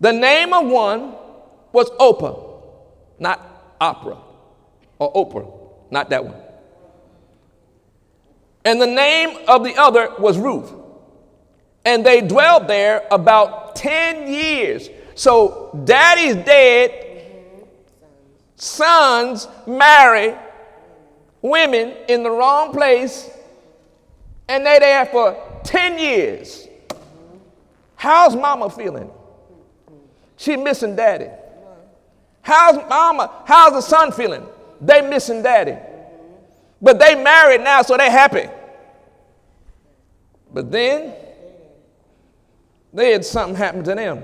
The 0.00 0.12
name 0.12 0.52
of 0.52 0.66
one 0.66 1.14
was 1.76 1.90
Oprah, 2.00 2.42
not 3.18 3.76
opera, 3.78 4.16
or 4.98 5.12
Oprah, 5.12 5.46
not 5.90 6.08
that 6.08 6.24
one. 6.24 6.40
And 8.64 8.80
the 8.80 8.86
name 8.86 9.36
of 9.46 9.62
the 9.62 9.76
other 9.76 10.10
was 10.18 10.38
Ruth. 10.38 10.72
And 11.84 12.04
they 12.04 12.22
dwelled 12.22 12.66
there 12.66 13.06
about 13.10 13.76
10 13.76 14.26
years. 14.26 14.88
So 15.16 15.78
daddy's 15.84 16.36
dead, 16.36 17.68
sons 18.54 19.46
marry 19.66 20.34
women 21.42 21.94
in 22.08 22.22
the 22.22 22.30
wrong 22.30 22.72
place, 22.72 23.28
and 24.48 24.64
they 24.64 24.78
there 24.78 25.04
for 25.04 25.60
10 25.64 25.98
years. 25.98 26.68
How's 27.96 28.34
mama 28.34 28.70
feeling? 28.70 29.10
She 30.38 30.56
missing 30.56 30.96
daddy. 30.96 31.28
How's 32.46 32.76
mama, 32.88 33.42
how's 33.44 33.72
the 33.72 33.80
son 33.80 34.12
feeling? 34.12 34.46
They 34.80 35.02
missing 35.02 35.42
daddy. 35.42 35.76
But 36.80 37.00
they 37.00 37.16
married 37.16 37.62
now, 37.62 37.82
so 37.82 37.96
they 37.96 38.08
happy. 38.08 38.48
But 40.54 40.70
then 40.70 41.12
they 42.92 43.10
had 43.10 43.24
something 43.24 43.56
happen 43.56 43.82
to 43.82 43.96
them. 43.96 44.22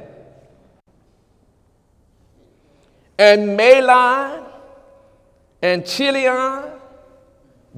And 3.19 3.59
Mahlon 3.59 4.47
and 5.61 5.85
Chilion 5.85 6.63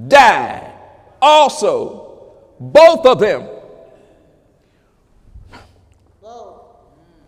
died 0.06 0.74
also, 1.22 2.34
both 2.60 3.06
of 3.06 3.18
them. 3.18 3.48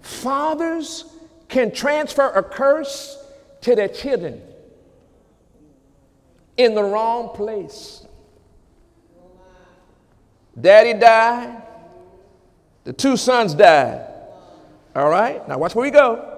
Fathers 0.03 1.16
can 1.49 1.73
transfer 1.73 2.29
a 2.31 2.43
curse 2.43 3.19
to 3.63 3.75
their 3.75 3.89
children 3.89 4.43
in 6.57 6.75
the 6.75 6.83
wrong 6.83 7.35
place. 7.35 8.07
Daddy 10.59 10.95
died, 10.99 11.63
the 12.85 12.93
two 12.93 13.17
sons 13.17 13.55
died. 13.55 14.07
All 14.95 15.11
right, 15.11 15.47
now 15.47 15.59
watch 15.59 15.75
where 15.75 15.83
we 15.83 15.91
go. 15.91 16.33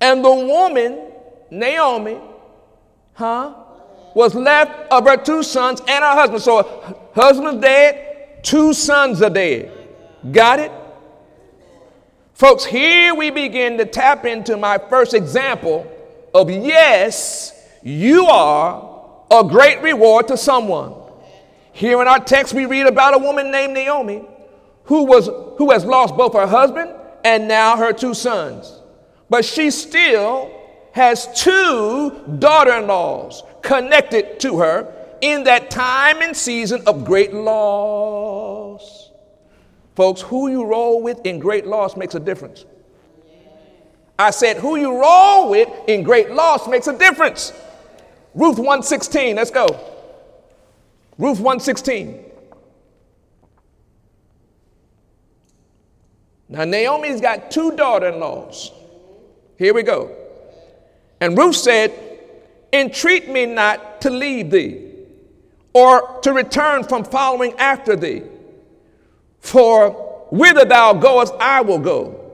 And 0.00 0.24
the 0.24 0.30
woman, 0.30 1.10
Naomi, 1.50 2.20
huh? 3.14 3.54
was 4.14 4.34
left 4.34 4.90
of 4.92 5.04
her 5.04 5.16
two 5.16 5.42
sons 5.42 5.80
and 5.80 6.04
her 6.04 6.12
husband. 6.12 6.42
So 6.42 7.10
husband's 7.14 7.60
dead, 7.60 8.42
two 8.44 8.72
sons 8.72 9.22
are 9.22 9.30
dead. 9.30 9.72
Got 10.32 10.60
it? 10.60 10.72
Folks, 12.38 12.64
here 12.64 13.16
we 13.16 13.30
begin 13.30 13.78
to 13.78 13.84
tap 13.84 14.24
into 14.24 14.56
my 14.56 14.78
first 14.78 15.12
example 15.12 15.90
of 16.32 16.48
yes, 16.48 17.68
you 17.82 18.26
are 18.26 19.24
a 19.28 19.42
great 19.42 19.82
reward 19.82 20.28
to 20.28 20.36
someone. 20.36 20.94
Here 21.72 22.00
in 22.00 22.06
our 22.06 22.20
text, 22.20 22.54
we 22.54 22.64
read 22.64 22.86
about 22.86 23.16
a 23.16 23.18
woman 23.18 23.50
named 23.50 23.74
Naomi 23.74 24.24
who, 24.84 25.02
was, 25.02 25.26
who 25.58 25.72
has 25.72 25.84
lost 25.84 26.16
both 26.16 26.34
her 26.34 26.46
husband 26.46 26.92
and 27.24 27.48
now 27.48 27.76
her 27.76 27.92
two 27.92 28.14
sons. 28.14 28.82
But 29.28 29.44
she 29.44 29.72
still 29.72 30.48
has 30.92 31.26
two 31.42 32.36
daughter 32.38 32.74
in 32.74 32.86
laws 32.86 33.42
connected 33.62 34.38
to 34.42 34.58
her 34.60 34.94
in 35.22 35.42
that 35.42 35.72
time 35.72 36.22
and 36.22 36.36
season 36.36 36.82
of 36.86 37.04
great 37.04 37.34
loss. 37.34 38.97
Folks, 39.98 40.20
who 40.20 40.48
you 40.48 40.64
roll 40.64 41.02
with 41.02 41.26
in 41.26 41.40
great 41.40 41.66
loss 41.66 41.96
makes 41.96 42.14
a 42.14 42.20
difference. 42.20 42.64
I 44.16 44.30
said, 44.30 44.58
who 44.58 44.76
you 44.76 44.96
roll 44.96 45.50
with 45.50 45.68
in 45.88 46.04
great 46.04 46.30
loss 46.30 46.68
makes 46.68 46.86
a 46.86 46.96
difference. 46.96 47.52
Ruth 48.32 48.58
116, 48.58 49.34
let's 49.34 49.50
go. 49.50 49.66
Ruth 51.18 51.40
116. 51.40 52.24
Now 56.48 56.62
Naomi's 56.62 57.20
got 57.20 57.50
two 57.50 57.72
daughter-in-laws. 57.72 58.70
Here 59.58 59.74
we 59.74 59.82
go. 59.82 60.14
And 61.20 61.36
Ruth 61.36 61.56
said, 61.56 61.92
Entreat 62.72 63.28
me 63.28 63.46
not 63.46 64.00
to 64.02 64.10
leave 64.10 64.52
thee, 64.52 64.92
or 65.72 66.20
to 66.20 66.32
return 66.32 66.84
from 66.84 67.02
following 67.02 67.54
after 67.54 67.96
thee. 67.96 68.22
For 69.40 69.90
whither 70.30 70.64
thou 70.64 70.92
goest, 70.94 71.34
I 71.40 71.60
will 71.60 71.78
go, 71.78 72.32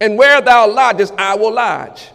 and 0.00 0.18
where 0.18 0.40
thou 0.40 0.68
lodgest, 0.68 1.14
I 1.16 1.34
will 1.36 1.52
lodge. 1.52 2.10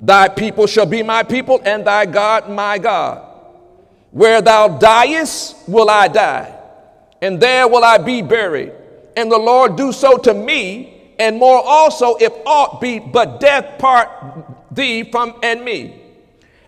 Thy 0.00 0.28
people 0.28 0.66
shall 0.66 0.86
be 0.86 1.02
my 1.02 1.22
people, 1.22 1.60
and 1.64 1.86
thy 1.86 2.06
God 2.06 2.50
my 2.50 2.78
God. 2.78 3.22
Where 4.10 4.42
thou 4.42 4.68
diest, 4.68 5.68
will 5.68 5.88
I 5.88 6.08
die, 6.08 6.54
and 7.22 7.40
there 7.40 7.68
will 7.68 7.84
I 7.84 7.98
be 7.98 8.22
buried. 8.22 8.72
And 9.16 9.32
the 9.32 9.38
Lord 9.38 9.76
do 9.76 9.92
so 9.92 10.18
to 10.18 10.34
me, 10.34 11.14
and 11.18 11.38
more 11.38 11.62
also, 11.64 12.16
if 12.16 12.32
aught 12.44 12.80
be 12.80 12.98
but 12.98 13.40
death 13.40 13.78
part 13.78 14.10
thee 14.70 15.10
from 15.10 15.34
and 15.42 15.64
me. 15.64 16.02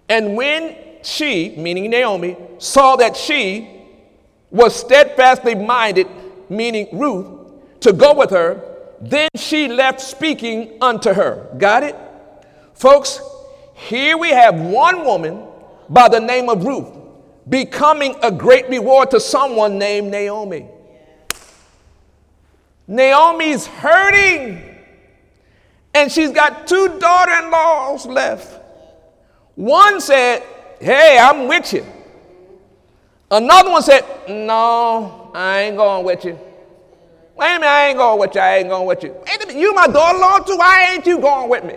And 0.08 0.36
when 0.36 0.76
she, 1.02 1.54
meaning 1.56 1.90
Naomi, 1.90 2.36
saw 2.56 2.96
that 2.96 3.16
she 3.16 3.68
was 4.50 4.74
steadfastly 4.74 5.54
minded, 5.54 6.06
meaning 6.50 6.88
Ruth, 6.92 7.26
to 7.80 7.92
go 7.92 8.14
with 8.14 8.30
her, 8.30 8.62
then 9.00 9.28
she 9.36 9.68
left 9.68 10.00
speaking 10.00 10.78
unto 10.80 11.12
her. 11.12 11.48
Got 11.58 11.84
it? 11.84 11.96
Folks, 12.74 13.20
here 13.74 14.16
we 14.18 14.30
have 14.30 14.60
one 14.60 15.04
woman 15.04 15.44
by 15.88 16.08
the 16.08 16.20
name 16.20 16.48
of 16.48 16.64
Ruth 16.64 16.98
becoming 17.48 18.14
a 18.22 18.30
great 18.30 18.68
reward 18.68 19.10
to 19.12 19.20
someone 19.20 19.78
named 19.78 20.10
Naomi. 20.10 20.66
Naomi's 22.86 23.66
hurting, 23.66 24.76
and 25.94 26.10
she's 26.10 26.30
got 26.30 26.66
two 26.66 26.98
daughter 26.98 27.32
in 27.32 27.50
laws 27.50 28.06
left. 28.06 28.60
One 29.54 30.00
said, 30.00 30.42
Hey, 30.80 31.18
I'm 31.20 31.48
with 31.48 31.72
you. 31.72 31.84
Another 33.30 33.70
one 33.70 33.82
said, 33.82 34.04
No, 34.28 35.17
I 35.34 35.60
ain't 35.62 35.76
going 35.76 36.04
with 36.04 36.24
you. 36.24 36.38
Wait 37.36 37.46
a 37.46 37.60
minute, 37.60 37.66
I 37.66 37.88
ain't 37.88 37.98
going 37.98 38.18
with 38.18 38.34
you. 38.34 38.40
I 38.40 38.56
ain't 38.56 38.68
going 38.68 38.86
with 38.86 39.02
you. 39.04 39.14
Wait 39.24 39.36
a 39.36 39.46
minute, 39.46 39.60
you 39.60 39.74
my 39.74 39.86
daughter-in-law 39.86 40.38
too. 40.40 40.56
Why 40.56 40.90
ain't 40.92 41.06
you 41.06 41.20
going 41.20 41.48
with 41.48 41.64
me? 41.64 41.76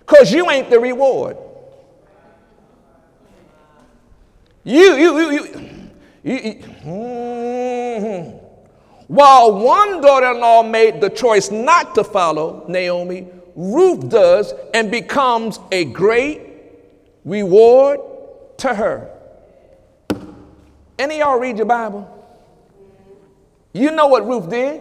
Because 0.00 0.32
you 0.32 0.50
ain't 0.50 0.70
the 0.70 0.80
reward. 0.80 1.36
You, 4.64 4.94
you, 4.94 5.18
you, 5.18 5.30
you, 5.30 5.44
you, 6.22 6.34
you 6.34 6.54
mm-hmm. 6.84 8.38
While 9.06 9.58
one 9.60 10.00
daughter 10.00 10.30
in 10.32 10.40
law 10.40 10.62
made 10.62 11.02
the 11.02 11.10
choice 11.10 11.50
not 11.50 11.94
to 11.96 12.04
follow 12.04 12.64
Naomi, 12.66 13.28
Ruth 13.54 14.08
does 14.08 14.54
and 14.72 14.90
becomes 14.90 15.60
a 15.70 15.84
great 15.84 16.40
reward 17.24 18.00
to 18.58 18.74
her. 18.74 19.10
Any 20.98 21.20
of 21.20 21.20
y'all 21.20 21.38
read 21.38 21.58
your 21.58 21.66
Bible? 21.66 22.13
You 23.74 23.90
know 23.90 24.06
what 24.06 24.26
Ruth 24.26 24.48
did? 24.48 24.80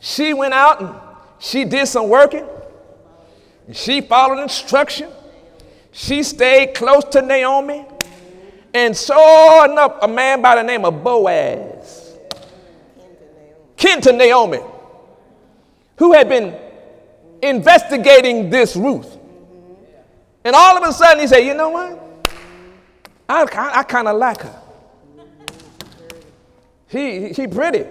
She 0.00 0.32
went 0.32 0.54
out 0.54 0.80
and 0.80 0.94
she 1.38 1.64
did 1.64 1.86
some 1.86 2.08
working. 2.08 2.46
She 3.72 4.00
followed 4.00 4.42
instruction. 4.42 5.10
She 5.92 6.22
stayed 6.22 6.74
close 6.74 7.04
to 7.12 7.22
Naomi 7.22 7.84
and 8.72 8.96
saw 8.96 9.64
enough 9.70 9.98
a 10.02 10.08
man 10.08 10.40
by 10.42 10.56
the 10.56 10.62
name 10.62 10.84
of 10.84 11.04
Boaz, 11.04 12.16
kin 13.76 14.00
to 14.00 14.12
Naomi, 14.12 14.60
who 15.98 16.12
had 16.12 16.28
been 16.28 16.58
investigating 17.42 18.48
this 18.48 18.74
Ruth. 18.74 19.18
And 20.44 20.56
all 20.56 20.76
of 20.76 20.88
a 20.88 20.92
sudden 20.92 21.20
he 21.20 21.26
said, 21.26 21.40
You 21.40 21.54
know 21.54 21.68
what? 21.68 22.30
I, 23.28 23.42
I, 23.42 23.78
I 23.80 23.82
kind 23.84 24.08
of 24.08 24.16
like 24.16 24.40
her. 24.40 24.63
She, 26.90 27.32
she 27.32 27.46
pretty. 27.46 27.84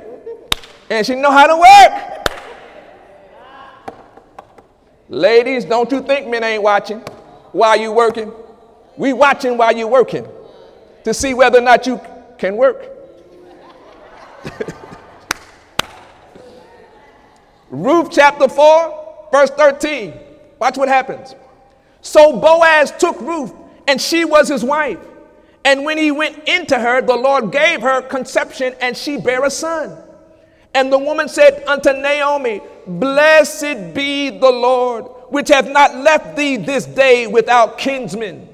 And 0.90 1.06
she 1.06 1.16
know 1.16 1.32
how 1.32 1.48
to 1.48 1.56
work. 1.58 2.24
Ladies, 5.10 5.66
don't 5.66 5.92
you 5.92 6.02
think 6.02 6.28
men 6.28 6.44
ain't 6.44 6.64
watching 6.64 7.00
while 7.52 7.80
you 7.80 7.92
working? 7.92 8.32
We 8.98 9.14
watching 9.14 9.58
while 9.58 9.76
you 9.76 9.88
working 9.88 10.28
to 11.04 11.14
see 11.14 11.34
whether 11.34 11.60
or 11.60 11.62
not 11.62 11.86
you 11.86 12.00
can 12.38 12.56
work. 12.56 12.90
Ruth 17.70 18.10
chapter 18.12 18.48
4, 18.48 19.28
verse 19.32 19.50
13. 19.52 20.14
Watch 20.60 20.78
what 20.78 20.88
happens. 20.88 21.36
So 22.02 22.40
Boaz 22.40 22.92
took 22.98 23.20
Ruth, 23.22 23.54
and 23.88 24.00
she 24.00 24.26
was 24.26 24.48
his 24.48 24.64
wife. 24.64 25.00
And 25.66 25.86
when 25.86 25.98
he 25.98 26.12
went 26.12 26.48
into 26.48 26.78
her, 26.78 27.02
the 27.02 27.16
Lord 27.16 27.52
gave 27.52 27.82
her 27.82 28.02
conception, 28.02 28.76
and 28.82 28.98
she 28.98 29.18
bare 29.18 29.46
a 29.46 29.50
son. 29.50 29.98
And 30.74 30.92
the 30.92 30.98
woman 30.98 31.30
said 31.30 31.64
unto 31.68 31.94
Naomi, 31.94 32.62
Blessed 32.86 33.94
be 33.94 34.30
the 34.30 34.52
Lord, 34.52 35.06
which 35.30 35.50
hath 35.50 35.70
not 35.70 35.96
left 35.96 36.36
thee 36.36 36.58
this 36.58 36.86
day 36.86 37.28
without 37.28 37.78
kinsmen, 37.78 38.50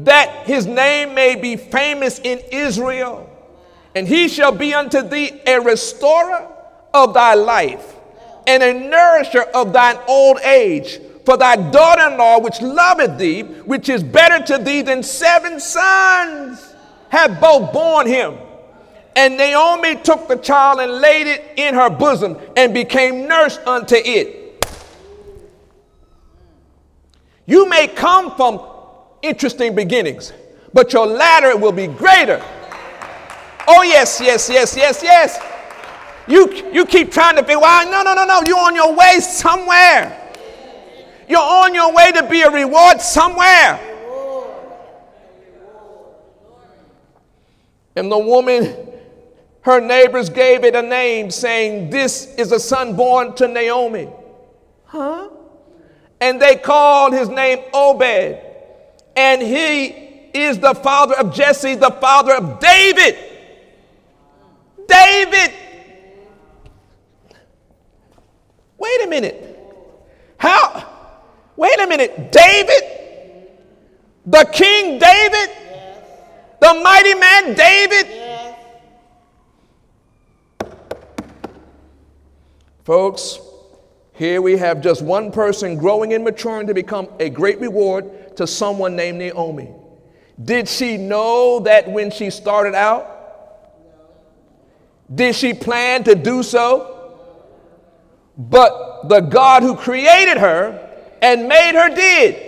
that 0.00 0.46
his 0.46 0.66
name 0.66 1.14
may 1.14 1.34
be 1.34 1.56
famous 1.56 2.18
in 2.20 2.40
Israel. 2.52 3.26
And 3.94 4.06
he 4.06 4.28
shall 4.28 4.52
be 4.52 4.72
unto 4.72 5.02
thee 5.02 5.40
a 5.46 5.60
restorer 5.60 6.48
of 6.94 7.14
thy 7.14 7.34
life, 7.34 7.96
and 8.46 8.62
a 8.62 8.72
nourisher 8.72 9.42
of 9.42 9.72
thine 9.72 9.98
old 10.06 10.38
age 10.40 11.00
for 11.30 11.36
thy 11.36 11.54
daughter 11.54 12.12
in 12.12 12.18
law, 12.18 12.40
which 12.40 12.60
loveth 12.60 13.16
thee, 13.16 13.42
which 13.42 13.88
is 13.88 14.02
better 14.02 14.44
to 14.44 14.58
thee 14.60 14.82
than 14.82 15.00
seven 15.00 15.60
sons, 15.60 16.74
have 17.08 17.40
both 17.40 17.72
borne 17.72 18.08
him. 18.08 18.34
And 19.14 19.36
Naomi 19.36 19.94
took 19.94 20.26
the 20.26 20.34
child 20.34 20.80
and 20.80 20.90
laid 20.90 21.28
it 21.28 21.52
in 21.56 21.76
her 21.76 21.88
bosom 21.88 22.36
and 22.56 22.74
became 22.74 23.28
nurse 23.28 23.58
unto 23.58 23.94
it. 23.96 24.66
You 27.46 27.68
may 27.68 27.86
come 27.86 28.34
from 28.34 28.60
interesting 29.22 29.76
beginnings, 29.76 30.32
but 30.74 30.92
your 30.92 31.06
latter 31.06 31.56
will 31.56 31.70
be 31.70 31.86
greater. 31.86 32.42
Oh, 33.68 33.84
yes, 33.84 34.20
yes, 34.20 34.50
yes, 34.50 34.76
yes, 34.76 35.00
yes. 35.00 35.38
You, 36.26 36.72
you 36.72 36.84
keep 36.84 37.12
trying 37.12 37.36
to 37.36 37.44
figure 37.44 37.64
out, 37.64 37.84
no, 37.84 38.02
no, 38.02 38.14
no, 38.14 38.24
no, 38.24 38.42
you're 38.42 38.58
on 38.58 38.74
your 38.74 38.96
way 38.96 39.20
somewhere. 39.20 40.16
You're 41.30 41.38
on 41.38 41.74
your 41.74 41.94
way 41.94 42.10
to 42.10 42.24
be 42.24 42.42
a 42.42 42.50
reward 42.50 43.00
somewhere. 43.00 43.78
And 47.94 48.10
the 48.10 48.18
woman, 48.18 48.76
her 49.60 49.80
neighbors 49.80 50.28
gave 50.28 50.64
it 50.64 50.74
a 50.74 50.82
name, 50.82 51.30
saying, 51.30 51.90
This 51.90 52.34
is 52.34 52.50
a 52.50 52.58
son 52.58 52.96
born 52.96 53.36
to 53.36 53.46
Naomi. 53.46 54.08
Huh? 54.86 55.28
And 56.20 56.42
they 56.42 56.56
called 56.56 57.12
his 57.12 57.28
name 57.28 57.60
Obed. 57.72 58.40
And 59.14 59.40
he 59.40 59.86
is 60.34 60.58
the 60.58 60.74
father 60.74 61.14
of 61.14 61.32
Jesse, 61.32 61.76
the 61.76 61.92
father 61.92 62.34
of 62.34 62.58
David. 62.58 63.16
David. 64.88 65.52
Wait 68.78 69.04
a 69.04 69.06
minute. 69.06 69.46
How? 70.36 70.96
Wait 71.60 71.78
a 71.78 71.86
minute, 71.86 72.32
David? 72.32 73.50
The 74.24 74.48
King 74.50 74.98
David? 74.98 75.50
The 76.58 76.80
mighty 76.82 77.12
man 77.12 77.54
David? 77.54 78.06
Folks, 82.82 83.40
here 84.14 84.40
we 84.40 84.56
have 84.56 84.80
just 84.80 85.02
one 85.02 85.30
person 85.30 85.76
growing 85.76 86.14
and 86.14 86.24
maturing 86.24 86.66
to 86.66 86.72
become 86.72 87.10
a 87.20 87.28
great 87.28 87.60
reward 87.60 88.38
to 88.38 88.46
someone 88.46 88.96
named 88.96 89.18
Naomi. 89.18 89.68
Did 90.42 90.66
she 90.66 90.96
know 90.96 91.60
that 91.60 91.90
when 91.90 92.10
she 92.10 92.30
started 92.30 92.74
out? 92.74 93.06
Did 95.14 95.34
she 95.34 95.52
plan 95.52 96.04
to 96.04 96.14
do 96.14 96.42
so? 96.42 97.18
But 98.38 99.10
the 99.10 99.20
God 99.20 99.62
who 99.62 99.76
created 99.76 100.38
her 100.38 100.86
and 101.22 101.48
made 101.48 101.74
her 101.74 101.94
did. 101.94 102.46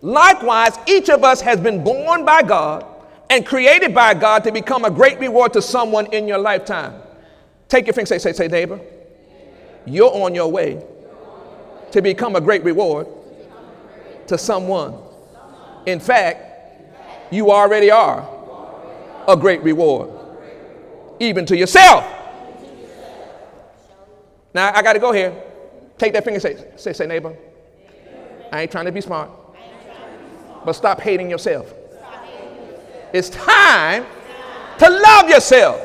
Likewise, 0.00 0.78
each 0.86 1.08
of 1.08 1.22
us 1.24 1.40
has 1.40 1.60
been 1.60 1.84
born 1.84 2.24
by 2.24 2.42
God 2.42 2.84
and 3.30 3.46
created 3.46 3.94
by 3.94 4.14
God 4.14 4.44
to 4.44 4.52
become 4.52 4.84
a 4.84 4.90
great 4.90 5.18
reward 5.18 5.52
to 5.54 5.62
someone 5.62 6.06
in 6.12 6.26
your 6.26 6.38
lifetime. 6.38 6.94
Take 7.68 7.86
your 7.86 7.94
finger, 7.94 8.06
say, 8.06 8.18
say, 8.18 8.32
say, 8.32 8.48
neighbor, 8.48 8.80
you're 9.86 10.12
on 10.12 10.34
your 10.34 10.50
way 10.50 10.84
to 11.92 12.02
become 12.02 12.36
a 12.36 12.40
great 12.40 12.64
reward 12.64 13.06
to 14.26 14.36
someone. 14.36 14.98
In 15.86 16.00
fact, 16.00 17.32
you 17.32 17.50
already 17.50 17.90
are 17.90 18.28
a 19.26 19.36
great 19.36 19.62
reward, 19.62 20.10
even 21.20 21.46
to 21.46 21.56
yourself. 21.56 22.04
Now, 24.52 24.72
I 24.74 24.82
got 24.82 24.92
to 24.92 24.98
go 24.98 25.12
here. 25.12 25.32
Take 25.96 26.12
that 26.12 26.24
finger 26.24 26.40
say, 26.40 26.62
say, 26.76 26.92
say, 26.92 27.06
neighbor, 27.06 27.34
I 28.52 28.60
ain't 28.60 28.70
trying 28.70 28.84
to 28.84 28.92
be 28.92 29.00
smart, 29.00 29.30
but 30.64 30.74
stop 30.74 31.00
hating 31.00 31.30
yourself. 31.30 31.72
It's 33.12 33.30
time 33.30 34.04
to 34.78 34.90
love 34.90 35.28
yourself 35.28 35.80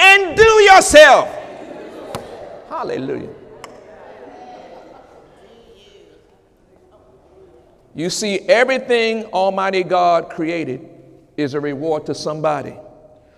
and 0.00 0.36
do 0.36 0.42
yourself. 0.42 1.28
Hallelujah. 2.70 3.28
You 7.94 8.08
see, 8.08 8.40
everything 8.48 9.26
Almighty 9.26 9.82
God 9.82 10.30
created 10.30 10.88
is 11.36 11.52
a 11.52 11.60
reward 11.60 12.06
to 12.06 12.14
somebody. 12.14 12.74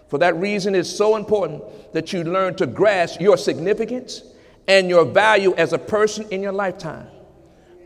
For 0.06 0.18
that 0.18 0.36
reason, 0.36 0.76
it's 0.76 0.88
so 0.88 1.16
important 1.16 1.64
that 1.92 2.12
you 2.12 2.22
learn 2.22 2.54
to 2.56 2.66
grasp 2.66 3.20
your 3.20 3.36
significance 3.36 4.22
and 4.68 4.88
your 4.88 5.04
value 5.04 5.54
as 5.56 5.72
a 5.72 5.78
person 5.78 6.28
in 6.30 6.40
your 6.40 6.52
lifetime. 6.52 7.08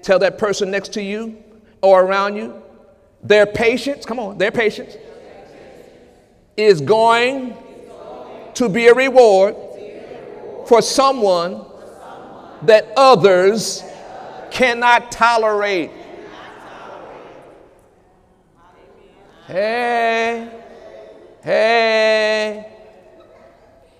Tell 0.03 0.19
that 0.21 0.39
person 0.39 0.71
next 0.71 0.93
to 0.95 1.03
you 1.03 1.43
or 1.83 2.03
around 2.03 2.37
you, 2.37 2.63
their 3.23 3.47
patience, 3.47 4.07
come 4.07 4.19
on, 4.19 4.39
their 4.39 4.51
patience 4.51 4.97
is 6.57 6.81
going 6.81 7.57
to 8.55 8.69
be 8.69 8.89
a 8.89 8.95
reward 8.95 9.55
for 10.67 10.83
someone 10.83 11.65
that 12.63 12.93
others 12.97 13.85
cannot 14.51 15.13
tolerate. 15.13 15.91
Hey, 19.47 20.51
hey. 21.43 22.67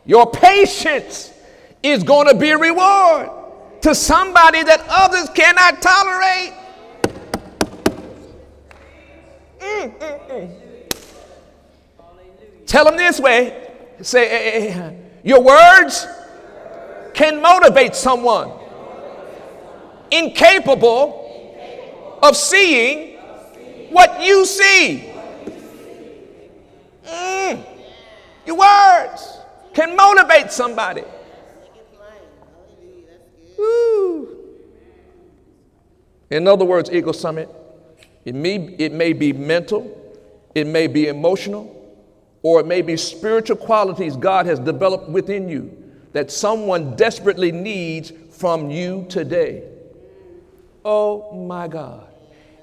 Your 0.05 0.31
patience 0.31 1.33
is 1.83 2.03
going 2.03 2.29
to 2.29 2.35
be 2.35 2.51
a 2.51 2.59
reward 2.59 3.31
to 3.83 3.95
somebody 3.95 4.63
that 4.63 4.85
others 4.89 5.29
cannot 5.31 5.81
tolerate. 5.81 6.53
Mm, 9.59 9.99
mm, 9.99 10.29
mm. 10.29 10.51
Tell 12.67 12.85
them 12.85 12.97
this 12.97 13.19
way 13.21 13.69
say, 14.01 14.29
hey, 14.29 14.71
hey, 14.71 14.97
your 15.25 15.43
words 15.43 16.07
can 17.15 17.41
motivate 17.43 17.95
someone 17.95 18.51
incapable 20.11 21.25
of 22.23 22.37
seeing 22.37 23.17
what 23.91 24.23
you 24.23 24.45
see. 24.45 25.09
Your 28.49 28.57
words 28.57 29.39
can 29.75 29.95
motivate 29.95 30.51
somebody. 30.51 31.03
Woo. 33.59 34.37
In 36.31 36.47
other 36.47 36.65
words, 36.65 36.91
Eagle 36.91 37.13
Summit, 37.13 37.49
it 38.25 38.35
may, 38.35 38.57
it 38.79 38.93
may 38.93 39.13
be 39.13 39.33
mental, 39.33 39.95
it 40.55 40.67
may 40.67 40.87
be 40.87 41.09
emotional, 41.09 41.75
or 42.43 42.61
it 42.61 42.67
may 42.67 42.83
be 42.83 42.97
spiritual 42.97 43.57
qualities 43.57 44.17
God 44.17 44.47
has 44.47 44.59
developed 44.59 45.09
within 45.09 45.49
you 45.49 45.77
that 46.13 46.31
someone 46.31 46.97
desperately 46.97 47.53
needs 47.53 48.13
from 48.31 48.71
you 48.71 49.07
today. 49.09 49.65
Oh 50.85 51.33
my 51.33 51.69
God. 51.69 52.07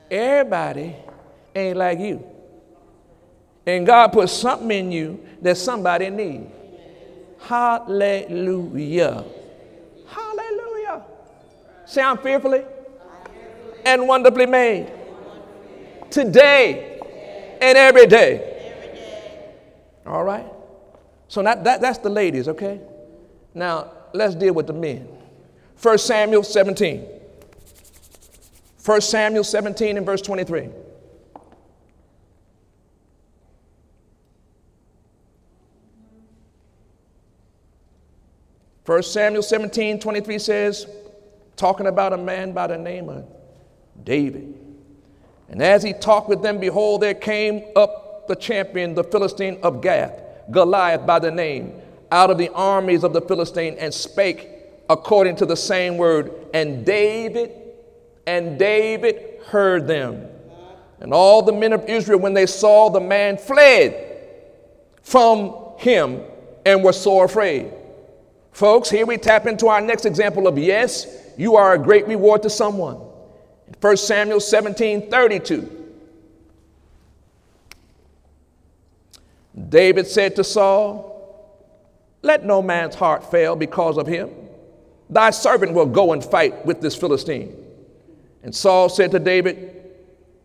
Everybody 0.10 0.95
ain't 1.53 1.77
like 1.77 1.99
you. 1.99 2.25
And 3.65 3.86
God 3.86 4.13
put 4.13 4.29
something 4.29 4.71
in 4.71 4.91
you 4.91 5.25
that 5.41 5.58
somebody 5.58 6.10
needs. 6.10 6.51
Hallelujah. 7.39 9.23
Hallelujah. 9.23 9.44
Say, 11.86 12.02
I'm 12.02 12.17
fearfully 12.17 12.63
and 13.86 14.08
wonderfully 14.08 14.45
made. 14.45 14.91
Today 16.10 17.00
and 17.62 17.78
every 17.78 18.08
day. 18.08 18.52
All 20.06 20.24
right? 20.24 20.45
So 21.28 21.43
that, 21.43 21.63
that, 21.63 21.82
that's 21.82 22.00
the 22.00 22.10
ladies, 22.10 22.48
okay? 22.48 22.80
Now, 23.54 23.91
let's 24.13 24.36
deal 24.36 24.54
with 24.54 24.67
the 24.67 24.74
men. 24.74 25.08
1 25.82 25.98
Samuel 25.98 26.43
17. 26.43 27.06
1 28.84 29.02
Samuel 29.02 29.43
17 29.43 29.98
and 29.98 30.06
verse 30.06 30.21
23. 30.21 30.69
1 38.86 39.04
Samuel 39.04 39.41
17 39.41 40.00
23 40.00 40.39
says, 40.39 40.88
talking 41.55 41.87
about 41.87 42.13
a 42.13 42.17
man 42.17 42.51
by 42.51 42.67
the 42.67 42.77
name 42.77 43.09
of 43.09 43.25
David. 44.03 44.53
And 45.49 45.61
as 45.61 45.83
he 45.83 45.93
talked 45.93 46.27
with 46.27 46.41
them, 46.41 46.59
behold, 46.59 47.01
there 47.01 47.13
came 47.13 47.63
up 47.75 48.27
the 48.27 48.35
champion, 48.35 48.95
the 48.95 49.03
Philistine 49.03 49.59
of 49.61 49.81
Gath, 49.81 50.19
Goliath 50.51 51.05
by 51.05 51.19
the 51.19 51.31
name, 51.31 51.73
out 52.11 52.31
of 52.31 52.37
the 52.37 52.49
armies 52.49 53.03
of 53.03 53.13
the 53.13 53.21
Philistine, 53.21 53.77
and 53.79 53.93
spake 53.93 54.49
according 54.89 55.35
to 55.37 55.45
the 55.45 55.55
same 55.55 55.97
word. 55.97 56.33
And 56.53 56.85
David, 56.85 57.51
and 58.25 58.57
David 58.57 59.41
heard 59.45 59.87
them. 59.87 60.27
And 60.99 61.13
all 61.13 61.41
the 61.41 61.53
men 61.53 61.73
of 61.73 61.85
Israel, 61.85 62.19
when 62.19 62.33
they 62.33 62.45
saw 62.45 62.89
the 62.89 63.01
man, 63.01 63.37
fled 63.37 64.17
from 65.03 65.53
him 65.77 66.21
and 66.65 66.83
were 66.83 66.93
sore 66.93 67.25
afraid. 67.25 67.71
Folks, 68.51 68.89
here 68.89 69.05
we 69.05 69.17
tap 69.17 69.45
into 69.45 69.67
our 69.67 69.81
next 69.81 70.05
example 70.05 70.47
of 70.47 70.57
yes, 70.57 71.05
you 71.38 71.56
are 71.56 71.74
a 71.74 71.80
great 71.80 72.08
reward 72.08 72.43
to 72.43 72.50
someone. 72.50 72.98
1 73.82 73.98
Samuel 73.98 74.39
17 74.39 75.10
32. 75.10 75.84
David 79.69 80.06
said 80.06 80.36
to 80.36 80.43
Saul, 80.43 81.62
Let 82.21 82.45
no 82.45 82.62
man's 82.62 82.95
heart 82.95 83.30
fail 83.32 83.56
because 83.56 83.98
of 83.98 84.08
him. 84.08 84.30
Thy 85.10 85.30
servant 85.30 85.74
will 85.74 85.86
go 85.86 86.13
and 86.13 86.24
fight 86.24 86.65
with 86.65 86.82
this 86.82 86.95
Philistine. 86.95 87.56
And 88.43 88.54
Saul 88.54 88.89
said 88.89 89.12
to 89.12 89.19
David, 89.19 89.76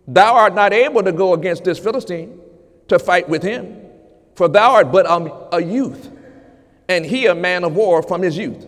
Thou 0.06 0.34
art 0.34 0.54
not 0.54 0.72
able 0.72 1.02
to 1.02 1.12
go 1.12 1.34
against 1.34 1.64
this 1.64 1.78
Philistine 1.78 2.40
to 2.88 2.98
fight 2.98 3.28
with 3.28 3.42
him, 3.42 3.80
for 4.34 4.48
thou 4.48 4.72
art 4.72 4.90
but 4.90 5.06
a, 5.52 5.62
youth 5.62 6.10
and 6.88 7.06
he 7.06 7.26
a 7.26 7.34
man 7.34 7.62
of 7.62 7.76
war 7.76 8.02
from 8.02 8.20
his 8.22 8.36
youth. 8.36 8.66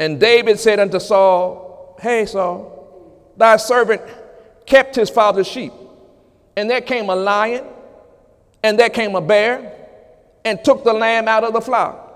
And 0.00 0.18
David 0.18 0.58
said 0.58 0.80
unto 0.80 0.98
Saul, 0.98 1.94
Hey, 2.00 2.24
Saul, 2.24 3.34
thy 3.36 3.58
servant 3.58 4.00
kept 4.64 4.96
his 4.96 5.10
father's 5.10 5.46
sheep. 5.46 5.74
And 6.56 6.70
there 6.70 6.80
came 6.80 7.10
a 7.10 7.14
lion, 7.14 7.66
and 8.62 8.78
there 8.78 8.88
came 8.88 9.14
a 9.14 9.20
bear, 9.20 9.74
and 10.42 10.64
took 10.64 10.84
the 10.84 10.94
lamb 10.94 11.28
out 11.28 11.44
of 11.44 11.52
the 11.52 11.60
flock. 11.60 12.06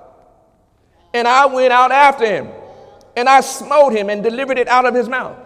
And 1.12 1.28
I 1.28 1.44
went 1.44 1.74
out 1.74 1.92
after 1.92 2.24
him, 2.24 2.48
and 3.16 3.28
I 3.28 3.42
smote 3.42 3.92
him 3.92 4.08
and 4.08 4.22
delivered 4.22 4.58
it 4.58 4.66
out 4.66 4.86
of 4.86 4.94
his 4.94 5.06
mouth. 5.06 5.36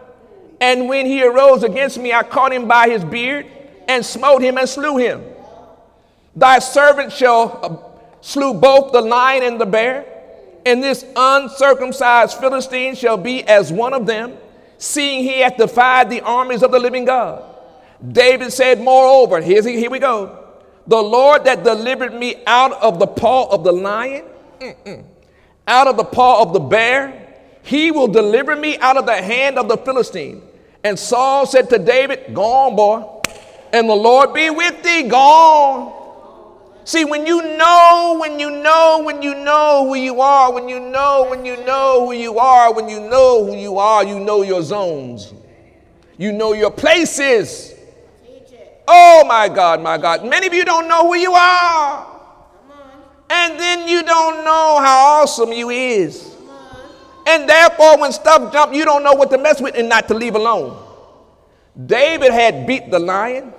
And 0.61 0.88
when 0.88 1.07
he 1.07 1.24
arose 1.24 1.64
against 1.64 1.98
me, 1.98 2.12
I 2.12 2.22
caught 2.22 2.53
him 2.53 2.68
by 2.68 2.88
his 2.88 3.05
beard 3.05 3.46
and 3.88 4.07
smote 4.07 4.42
him 4.42 4.59
and 4.59 4.68
slew 4.68 4.96
him. 4.96 5.24
Thy 6.37 6.61
servant 6.61 7.12
shall 7.12 7.59
uh, 7.64 8.20
slew 8.20 8.55
both 8.55 8.92
the 8.92 9.01
lion 9.01 9.42
and 9.42 9.61
the 9.61 9.66
bear, 9.66 10.18
and 10.69 10.83
this 10.83 11.05
uncircumcised 11.17 12.39
Philistine 12.39 12.95
shall 12.95 13.17
be 13.17 13.43
as 13.45 13.73
one 13.73 13.95
of 13.95 14.07
them, 14.07 14.37
seeing 14.77 15.25
he 15.25 15.41
hath 15.41 15.57
defied 15.57 16.11
the 16.11 16.21
armies 16.21 16.63
of 16.63 16.71
the 16.71 16.79
living 16.79 17.07
God. 17.07 17.43
David 18.13 18.53
said, 18.53 18.81
Moreover, 18.81 19.41
here's, 19.41 19.65
here 19.65 19.91
we 19.91 19.99
go. 19.99 20.45
The 20.87 21.03
Lord 21.03 21.45
that 21.45 21.65
delivered 21.65 22.13
me 22.13 22.43
out 22.47 22.73
of 22.73 22.99
the 22.99 23.07
paw 23.07 23.49
of 23.49 23.65
the 23.65 23.73
lion, 23.73 24.25
out 25.67 25.87
of 25.87 25.97
the 25.97 26.05
paw 26.05 26.43
of 26.43 26.53
the 26.53 26.61
bear, 26.61 27.27
he 27.63 27.91
will 27.91 28.09
deliver 28.09 28.55
me 28.55 28.79
out 28.79 28.97
of 28.97 29.07
the 29.07 29.21
hand 29.21 29.59
of 29.59 29.69
the 29.69 29.77
Philistine. 29.79 30.43
And 30.85 30.99
Saul 30.99 31.47
said 31.47 31.71
to 31.71 31.79
David, 31.79 32.35
Go 32.35 32.45
on, 32.45 32.77
boy, 32.77 33.23
and 33.73 33.89
the 33.89 33.95
Lord 33.95 34.35
be 34.35 34.51
with 34.51 34.83
thee. 34.83 35.05
Gone. 35.05 35.98
See, 36.88 37.05
when 37.05 37.27
you 37.27 37.42
know, 37.59 38.16
when 38.18 38.40
you 38.40 38.51
know, 38.51 39.03
when 39.05 39.20
you 39.20 39.35
know 39.35 39.85
who 39.87 39.94
you 39.94 40.22
are, 40.22 40.51
when 40.51 40.70
you 40.70 40.81
know, 40.81 41.27
when 41.29 41.44
you 41.44 41.62
know 41.66 42.07
who 42.07 42.12
you 42.14 42.38
are, 42.38 42.72
when 42.72 42.88
you 42.88 42.98
know 42.98 43.44
who 43.44 43.55
you 43.55 43.77
are, 43.77 44.03
you 44.07 44.18
know 44.18 44.40
your 44.40 44.62
zones. 44.62 45.35
You 46.16 46.33
know 46.33 46.55
your 46.55 46.70
places. 46.70 47.74
Oh 48.88 49.22
my 49.29 49.51
God, 49.51 49.83
my 49.83 49.98
God. 49.98 50.24
Many 50.24 50.46
of 50.46 50.55
you 50.55 50.64
don't 50.64 50.88
know 50.88 51.07
who 51.07 51.14
you 51.16 51.35
are. 51.35 52.07
And 53.29 53.61
then 53.61 53.87
you 53.87 54.03
don't 54.03 54.42
know 54.42 54.79
how 54.81 55.20
awesome 55.20 55.53
you 55.53 55.68
is. 55.68 56.35
And 57.27 57.46
therefore, 57.46 57.98
when 57.98 58.12
stuff 58.12 58.51
jump, 58.51 58.72
you 58.72 58.87
don't 58.87 59.03
know 59.03 59.12
what 59.12 59.29
to 59.33 59.37
mess 59.37 59.61
with 59.61 59.74
and 59.74 59.90
not 59.90 60.09
to 60.09 60.14
leave 60.14 60.37
alone. 60.37 60.83
David 61.85 62.33
had 62.33 62.66
beat 62.66 62.90
the 62.90 62.98
lion 62.98 63.53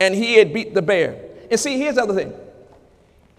and 0.00 0.14
he 0.14 0.36
had 0.38 0.54
beat 0.54 0.72
the 0.72 0.80
bear. 0.80 1.22
And 1.50 1.60
see, 1.60 1.76
here's 1.76 1.96
the 1.96 2.04
other 2.04 2.14
thing. 2.14 2.32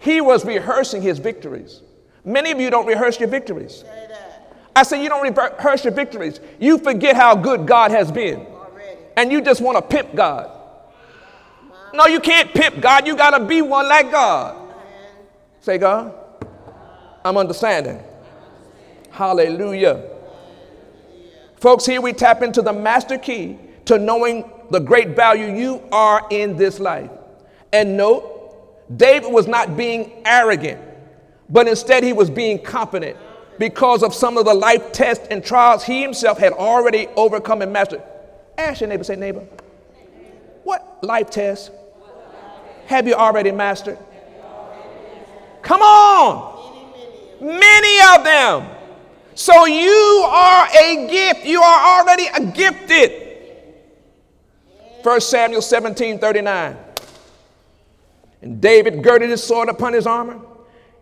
He 0.04 0.20
was 0.20 0.44
rehearsing 0.44 1.00
his 1.00 1.18
victories. 1.18 1.80
Many 2.26 2.50
of 2.50 2.60
you 2.60 2.68
don't 2.68 2.84
rehearse 2.84 3.18
your 3.18 3.30
victories. 3.30 3.84
I 4.76 4.82
say 4.82 5.02
you 5.02 5.08
don't 5.08 5.22
rehearse 5.22 5.82
your 5.82 5.94
victories. 5.94 6.40
You 6.60 6.76
forget 6.76 7.16
how 7.16 7.34
good 7.34 7.66
God 7.66 7.90
has 7.90 8.12
been. 8.12 8.46
And 9.16 9.32
you 9.32 9.40
just 9.40 9.62
want 9.62 9.78
to 9.78 9.82
pimp 9.82 10.14
God. 10.14 10.50
No, 11.94 12.04
you 12.04 12.20
can't 12.20 12.52
pimp 12.52 12.82
God. 12.82 13.06
You 13.06 13.16
got 13.16 13.38
to 13.38 13.46
be 13.46 13.62
one 13.62 13.88
like 13.88 14.10
God. 14.10 14.74
Say, 15.62 15.78
God, 15.78 16.12
I'm 17.24 17.38
understanding. 17.38 17.98
Hallelujah. 19.10 20.10
Folks, 21.56 21.86
here 21.86 22.02
we 22.02 22.12
tap 22.12 22.42
into 22.42 22.60
the 22.60 22.74
master 22.74 23.16
key 23.16 23.58
to 23.86 23.98
knowing 23.98 24.50
the 24.70 24.80
great 24.80 25.16
value 25.16 25.56
you 25.56 25.82
are 25.92 26.26
in 26.28 26.58
this 26.58 26.78
life. 26.78 27.10
And 27.72 27.96
note, 27.96 28.33
David 28.96 29.32
was 29.32 29.46
not 29.46 29.76
being 29.76 30.22
arrogant, 30.24 30.80
but 31.48 31.66
instead 31.68 32.04
he 32.04 32.12
was 32.12 32.30
being 32.30 32.62
confident 32.62 33.16
because 33.58 34.02
of 34.02 34.14
some 34.14 34.36
of 34.36 34.44
the 34.44 34.54
life 34.54 34.92
tests 34.92 35.26
and 35.30 35.44
trials 35.44 35.84
he 35.84 36.02
himself 36.02 36.38
had 36.38 36.52
already 36.52 37.06
overcome 37.16 37.62
and 37.62 37.72
mastered. 37.72 38.02
Ask 38.58 38.80
your 38.80 38.88
neighbor, 38.88 39.04
say, 39.04 39.16
neighbor, 39.16 39.46
what 40.64 40.98
life 41.02 41.30
test 41.30 41.70
have 42.86 43.06
you 43.06 43.14
already 43.14 43.50
mastered? 43.50 43.98
Come 45.62 45.80
on. 45.80 46.54
Many 47.40 48.18
of 48.18 48.24
them. 48.24 48.68
So 49.34 49.66
you 49.66 50.24
are 50.26 50.68
a 50.68 51.08
gift. 51.08 51.46
You 51.46 51.60
are 51.60 52.00
already 52.00 52.26
a 52.26 52.52
gifted. 52.52 53.20
1 55.02 55.20
Samuel 55.20 55.62
17 55.62 56.18
39. 56.18 56.76
And 58.44 58.60
David 58.60 59.02
girded 59.02 59.30
his 59.30 59.42
sword 59.42 59.70
upon 59.70 59.94
his 59.94 60.06
armor, 60.06 60.38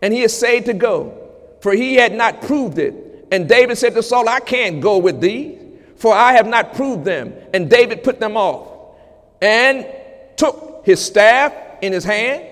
and 0.01 0.13
he 0.13 0.23
essayed 0.23 0.63
to 0.65 0.73
go, 0.73 1.29
for 1.59 1.73
he 1.73 1.95
had 1.95 2.13
not 2.13 2.41
proved 2.41 2.79
it. 2.79 3.27
And 3.33 3.49
David 3.49 3.77
said 3.77 3.93
to 3.95 4.01
Saul, 4.01 4.29
I 4.29 4.39
can't 4.39 4.79
go 4.79 4.97
with 4.97 5.19
thee, 5.19 5.59
for 5.97 6.13
I 6.13 6.33
have 6.33 6.47
not 6.47 6.73
proved 6.73 7.03
them. 7.03 7.33
And 7.53 7.69
David 7.69 8.01
put 8.01 8.21
them 8.21 8.37
off, 8.37 8.95
and 9.41 9.85
took 10.37 10.83
his 10.85 11.03
staff 11.03 11.53
in 11.81 11.91
his 11.91 12.05
hand, 12.05 12.45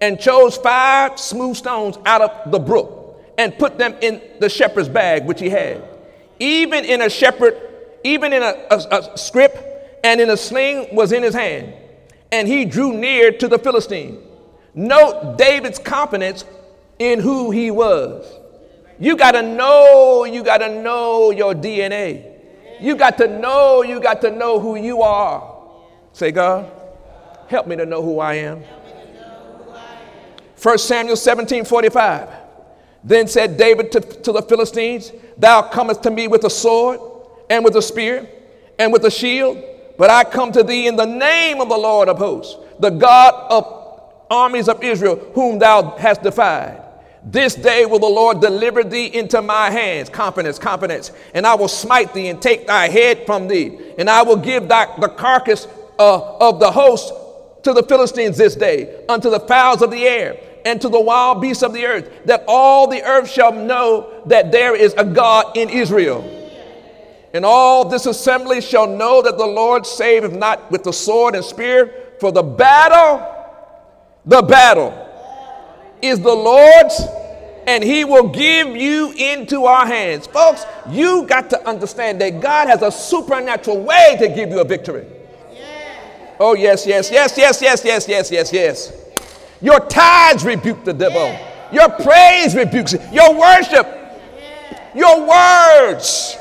and 0.00 0.18
chose 0.18 0.56
five 0.56 1.20
smooth 1.20 1.56
stones 1.56 1.98
out 2.06 2.22
of 2.22 2.50
the 2.50 2.58
brook, 2.58 3.20
and 3.36 3.58
put 3.58 3.76
them 3.76 3.94
in 4.00 4.22
the 4.38 4.48
shepherd's 4.48 4.88
bag 4.88 5.26
which 5.26 5.40
he 5.40 5.50
had. 5.50 5.84
Even 6.38 6.86
in 6.86 7.02
a 7.02 7.10
shepherd, 7.10 7.60
even 8.04 8.32
in 8.32 8.42
a, 8.42 8.54
a, 8.70 8.76
a 8.76 9.18
scrip, 9.18 10.00
and 10.02 10.18
in 10.18 10.30
a 10.30 10.36
sling 10.38 10.96
was 10.96 11.12
in 11.12 11.22
his 11.22 11.34
hand. 11.34 11.74
And 12.32 12.48
he 12.48 12.64
drew 12.64 12.94
near 12.94 13.32
to 13.32 13.46
the 13.46 13.58
Philistine. 13.58 14.28
Note 14.74 15.36
David's 15.36 15.78
confidence 15.78 16.44
in 16.98 17.20
who 17.20 17.50
he 17.50 17.70
was. 17.70 18.26
You 18.98 19.16
got 19.16 19.32
to 19.32 19.42
know, 19.42 20.24
you 20.24 20.44
got 20.44 20.58
to 20.58 20.82
know 20.82 21.30
your 21.30 21.54
DNA. 21.54 22.38
You 22.80 22.96
got 22.96 23.18
to 23.18 23.26
know, 23.26 23.82
you 23.82 24.00
got 24.00 24.20
to 24.22 24.30
know 24.30 24.60
who 24.60 24.76
you 24.76 25.02
are. 25.02 25.58
Say, 26.12 26.32
God, 26.32 26.70
help 27.48 27.66
me 27.66 27.76
to 27.76 27.86
know 27.86 28.02
who 28.02 28.20
I 28.20 28.34
am. 28.34 28.62
1 30.62 30.78
Samuel 30.78 31.16
17 31.16 31.64
45. 31.64 32.28
Then 33.02 33.26
said 33.26 33.56
David 33.56 33.92
to, 33.92 34.00
to 34.00 34.32
the 34.32 34.42
Philistines, 34.42 35.12
Thou 35.38 35.62
comest 35.62 36.02
to 36.02 36.10
me 36.10 36.28
with 36.28 36.44
a 36.44 36.50
sword 36.50 37.00
and 37.48 37.64
with 37.64 37.76
a 37.76 37.82
spear 37.82 38.28
and 38.78 38.92
with 38.92 39.04
a 39.06 39.10
shield, 39.10 39.62
but 39.96 40.10
I 40.10 40.24
come 40.24 40.52
to 40.52 40.62
thee 40.62 40.86
in 40.86 40.96
the 40.96 41.06
name 41.06 41.60
of 41.62 41.70
the 41.70 41.76
Lord 41.78 42.08
of 42.10 42.18
hosts, 42.18 42.56
the 42.78 42.90
God 42.90 43.34
of 43.50 43.79
armies 44.30 44.68
of 44.68 44.82
Israel, 44.82 45.16
whom 45.34 45.58
thou 45.58 45.96
hast 45.96 46.22
defied. 46.22 46.80
This 47.22 47.54
day 47.54 47.84
will 47.84 47.98
the 47.98 48.06
Lord 48.06 48.40
deliver 48.40 48.82
thee 48.82 49.06
into 49.06 49.42
my 49.42 49.70
hands. 49.70 50.08
Confidence, 50.08 50.58
confidence. 50.58 51.12
And 51.34 51.46
I 51.46 51.54
will 51.54 51.68
smite 51.68 52.14
thee 52.14 52.28
and 52.28 52.40
take 52.40 52.66
thy 52.66 52.88
head 52.88 53.26
from 53.26 53.46
thee. 53.46 53.78
And 53.98 54.08
I 54.08 54.22
will 54.22 54.36
give 54.36 54.68
thy, 54.68 54.86
the 54.98 55.08
carcass 55.08 55.66
uh, 55.98 56.38
of 56.38 56.60
the 56.60 56.70
host 56.70 57.12
to 57.64 57.74
the 57.74 57.82
Philistines 57.82 58.38
this 58.38 58.56
day, 58.56 59.04
unto 59.06 59.28
the 59.28 59.40
fowls 59.40 59.82
of 59.82 59.90
the 59.90 60.06
air, 60.06 60.40
and 60.64 60.80
to 60.80 60.88
the 60.88 61.00
wild 61.00 61.42
beasts 61.42 61.62
of 61.62 61.74
the 61.74 61.84
earth, 61.84 62.10
that 62.24 62.42
all 62.48 62.86
the 62.86 63.02
earth 63.02 63.30
shall 63.30 63.52
know 63.52 64.22
that 64.26 64.50
there 64.50 64.74
is 64.74 64.94
a 64.94 65.04
God 65.04 65.58
in 65.58 65.68
Israel. 65.68 66.24
And 67.34 67.44
all 67.44 67.86
this 67.86 68.06
assembly 68.06 68.62
shall 68.62 68.86
know 68.86 69.20
that 69.20 69.36
the 69.36 69.46
Lord 69.46 69.86
saveth 69.86 70.32
not 70.32 70.70
with 70.70 70.84
the 70.84 70.92
sword 70.92 71.34
and 71.34 71.44
spear, 71.44 71.92
for 72.18 72.32
the 72.32 72.42
battle 72.42 73.39
the 74.24 74.42
battle 74.42 74.94
is 76.02 76.20
the 76.20 76.34
Lord's, 76.34 77.00
and 77.66 77.82
He 77.84 78.04
will 78.04 78.28
give 78.28 78.76
you 78.76 79.12
into 79.12 79.64
our 79.64 79.86
hands. 79.86 80.26
Folks, 80.26 80.64
you 80.88 81.26
got 81.26 81.50
to 81.50 81.68
understand 81.68 82.20
that 82.20 82.40
God 82.40 82.68
has 82.68 82.82
a 82.82 82.90
supernatural 82.90 83.82
way 83.82 84.16
to 84.18 84.28
give 84.28 84.50
you 84.50 84.60
a 84.60 84.64
victory. 84.64 85.06
Oh, 86.38 86.54
yes, 86.54 86.86
yes, 86.86 87.10
yes, 87.10 87.36
yes, 87.36 87.60
yes, 87.60 87.84
yes, 87.84 88.08
yes, 88.08 88.30
yes, 88.30 88.52
yes. 88.52 88.92
Your 89.60 89.78
tithes 89.78 90.42
rebuke 90.42 90.84
the 90.84 90.94
devil. 90.94 91.38
Your 91.70 91.90
praise 91.90 92.54
rebukes 92.56 92.94
it. 92.94 93.12
Your 93.12 93.38
worship, 93.38 93.86
your 94.94 95.20
words. 95.26 96.36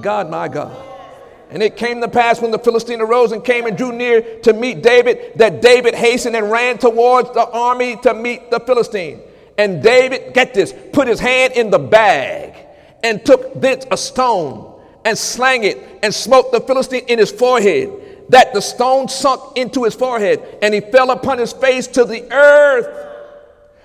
God, 0.00 0.30
my 0.30 0.48
God. 0.48 0.93
And 1.54 1.62
it 1.62 1.76
came 1.76 2.00
to 2.00 2.08
pass 2.08 2.42
when 2.42 2.50
the 2.50 2.58
Philistine 2.58 3.00
arose 3.00 3.30
and 3.30 3.44
came 3.44 3.66
and 3.66 3.78
drew 3.78 3.92
near 3.92 4.40
to 4.40 4.52
meet 4.52 4.82
David, 4.82 5.34
that 5.36 5.62
David 5.62 5.94
hastened 5.94 6.34
and 6.34 6.50
ran 6.50 6.78
towards 6.78 7.30
the 7.30 7.48
army 7.48 7.96
to 8.02 8.12
meet 8.12 8.50
the 8.50 8.58
Philistine. 8.58 9.20
And 9.56 9.80
David, 9.80 10.34
get 10.34 10.52
this, 10.52 10.74
put 10.92 11.06
his 11.06 11.20
hand 11.20 11.52
in 11.52 11.70
the 11.70 11.78
bag 11.78 12.56
and 13.04 13.24
took 13.24 13.60
thence 13.60 13.86
a 13.92 13.96
stone 13.96 14.82
and 15.04 15.16
slang 15.16 15.62
it 15.62 15.78
and 16.02 16.12
smote 16.12 16.50
the 16.50 16.60
Philistine 16.60 17.04
in 17.06 17.20
his 17.20 17.30
forehead, 17.30 17.88
that 18.30 18.52
the 18.52 18.60
stone 18.60 19.06
sunk 19.06 19.56
into 19.56 19.84
his 19.84 19.94
forehead 19.94 20.58
and 20.60 20.74
he 20.74 20.80
fell 20.80 21.12
upon 21.12 21.38
his 21.38 21.52
face 21.52 21.86
to 21.86 22.04
the 22.04 22.28
earth. 22.32 22.88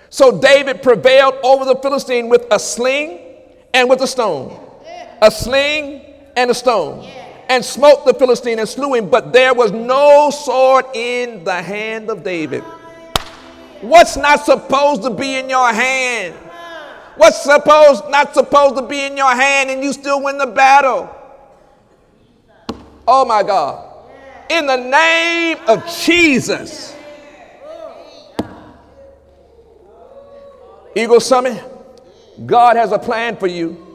So 0.09 0.41
David 0.41 0.82
prevailed 0.82 1.36
over 1.43 1.65
the 1.65 1.76
Philistine 1.76 2.30
with 2.30 2.47
a 2.49 2.57
sling 2.57 3.20
and 3.76 3.88
with 3.88 4.01
a 4.01 4.07
stone. 4.07 4.59
A 5.22 5.30
sling 5.30 6.01
and 6.36 6.49
a 6.49 6.55
stone 6.55 7.07
and 7.50 7.66
smote 7.66 8.06
the 8.06 8.14
Philistine 8.14 8.60
and 8.60 8.70
slew 8.70 8.93
him, 8.93 9.10
but 9.10 9.34
there 9.34 9.56
was 9.56 9.72
no 9.72 10.30
sword 10.30 10.86
in 10.93 11.43
the 11.43 11.62
hand 11.62 12.10
of 12.12 12.24
David. 12.24 12.64
What's 13.82 14.16
not 14.16 14.45
supposed 14.45 15.02
to 15.04 15.10
be 15.10 15.36
in 15.36 15.50
your 15.50 15.74
hand? 15.74 16.36
What's 17.18 17.41
supposed 17.41 18.08
not 18.10 18.34
supposed 18.34 18.76
to 18.76 18.84
be 18.84 19.02
in 19.02 19.18
your 19.18 19.34
hand 19.34 19.70
and 19.72 19.84
you 19.84 19.91
still 19.91 20.24
win 20.24 20.38
the 20.38 20.47
battle? 20.47 21.14
Oh 23.08 23.26
my 23.26 23.41
God. 23.41 23.88
In 24.50 24.68
the 24.68 24.78
name 24.78 25.58
of 25.68 25.86
Jesus. 26.06 26.95
Eagle 30.95 31.20
Summit, 31.20 31.64
God 32.45 32.76
has 32.76 32.91
a 32.91 33.00
plan 33.00 33.38
for 33.38 33.47
you. 33.47 33.89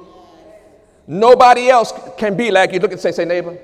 Nobody 1.06 1.68
else 1.68 1.92
can 2.16 2.36
be 2.36 2.50
like 2.50 2.72
you. 2.72 2.80
Look 2.80 2.92
and 2.92 3.00
say, 3.00 3.12
say, 3.12 3.24
neighbor, 3.24 3.58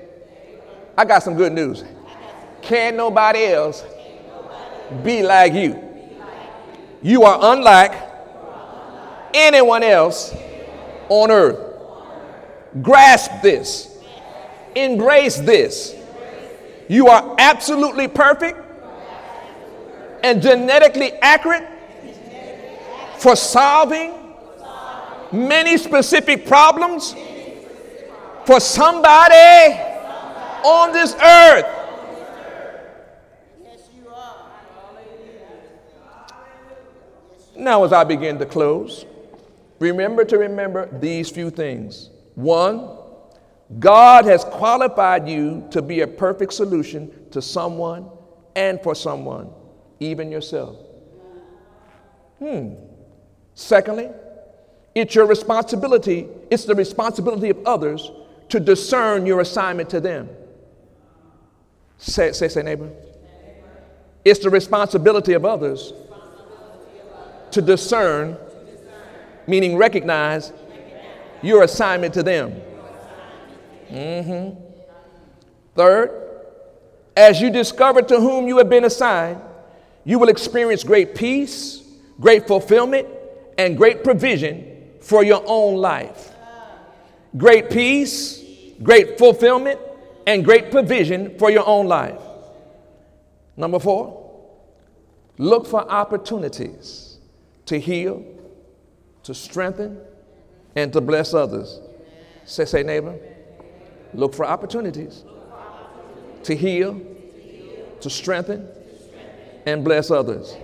I 0.97 1.05
got 1.05 1.23
some 1.23 1.35
good 1.35 1.51
news. 1.51 1.83
Can 2.61 2.95
nobody 2.95 3.45
else 3.45 3.83
be 5.03 5.23
like 5.23 5.53
you? 5.53 5.81
You 7.01 7.23
are 7.23 7.53
unlike 7.53 7.93
anyone 9.33 9.81
else 9.81 10.35
on 11.09 11.31
earth. 11.31 11.59
Grasp 12.81 13.41
this. 13.41 13.97
Embrace 14.75 15.37
this. 15.37 15.95
You 16.87 17.07
are 17.07 17.35
absolutely 17.39 18.07
perfect 18.07 18.59
and 20.23 20.41
genetically 20.41 21.13
accurate 21.13 21.67
for 23.17 23.35
solving 23.35 24.13
many 25.31 25.77
specific 25.77 26.45
problems 26.45 27.15
for 28.45 28.59
somebody 28.59 29.79
on 30.63 30.91
this 30.93 31.15
earth. 31.15 31.77
Now, 37.55 37.83
as 37.83 37.93
I 37.93 38.03
begin 38.03 38.39
to 38.39 38.45
close, 38.45 39.05
remember 39.77 40.25
to 40.25 40.37
remember 40.37 40.89
these 40.99 41.29
few 41.29 41.51
things. 41.51 42.09
One, 42.33 42.97
God 43.77 44.25
has 44.25 44.43
qualified 44.43 45.29
you 45.29 45.67
to 45.69 45.81
be 45.81 46.01
a 46.01 46.07
perfect 46.07 46.53
solution 46.53 47.29
to 47.29 47.41
someone 47.41 48.09
and 48.55 48.81
for 48.81 48.95
someone, 48.95 49.49
even 49.99 50.31
yourself. 50.31 50.77
Hmm. 52.39 52.73
Secondly, 53.53 54.09
it's 54.95 55.13
your 55.13 55.27
responsibility, 55.27 56.27
it's 56.49 56.65
the 56.65 56.75
responsibility 56.75 57.49
of 57.49 57.59
others 57.65 58.11
to 58.51 58.59
discern 58.59 59.25
your 59.25 59.39
assignment 59.39 59.89
to 59.89 60.01
them. 60.01 60.29
Say, 61.97 62.33
say, 62.33 62.49
say, 62.49 62.61
neighbor. 62.61 62.91
It's 64.25 64.41
the 64.41 64.49
responsibility 64.49 65.33
of 65.33 65.45
others 65.45 65.93
to 67.51 67.61
discern, 67.61 68.37
meaning 69.47 69.77
recognize 69.77 70.51
your 71.41 71.63
assignment 71.63 72.13
to 72.15 72.23
them. 72.23 72.61
Mm-hmm. 73.89 74.59
Third, 75.75 76.11
as 77.15 77.41
you 77.41 77.49
discover 77.49 78.01
to 78.01 78.19
whom 78.19 78.47
you 78.47 78.57
have 78.57 78.69
been 78.69 78.83
assigned, 78.83 79.41
you 80.03 80.19
will 80.19 80.29
experience 80.29 80.83
great 80.83 81.15
peace, 81.15 81.83
great 82.19 82.47
fulfillment, 82.47 83.07
and 83.57 83.77
great 83.77 84.03
provision 84.03 84.89
for 84.99 85.23
your 85.23 85.41
own 85.45 85.75
life. 85.77 86.31
Great 87.37 87.69
peace, 87.69 88.40
great 88.83 89.17
fulfillment, 89.17 89.79
and 90.27 90.45
great 90.45 90.71
provision 90.71 91.37
for 91.39 91.49
your 91.49 91.67
own 91.67 91.87
life. 91.87 92.21
Number 93.57 93.79
four, 93.79 94.17
look 95.37 95.65
for 95.67 95.89
opportunities 95.89 97.17
to 97.65 97.79
heal, 97.79 98.23
to 99.23 99.33
strengthen, 99.33 99.99
and 100.75 100.93
to 100.93 101.01
bless 101.01 101.33
others. 101.33 101.79
Say, 102.45 102.65
say, 102.65 102.83
neighbor, 102.83 103.17
look 104.13 104.33
for 104.33 104.45
opportunities 104.45 105.23
to 106.43 106.55
heal, 106.55 107.01
to 107.99 108.09
strengthen, 108.09 108.67
and 109.65 109.83
bless 109.83 110.11
others. 110.11 110.55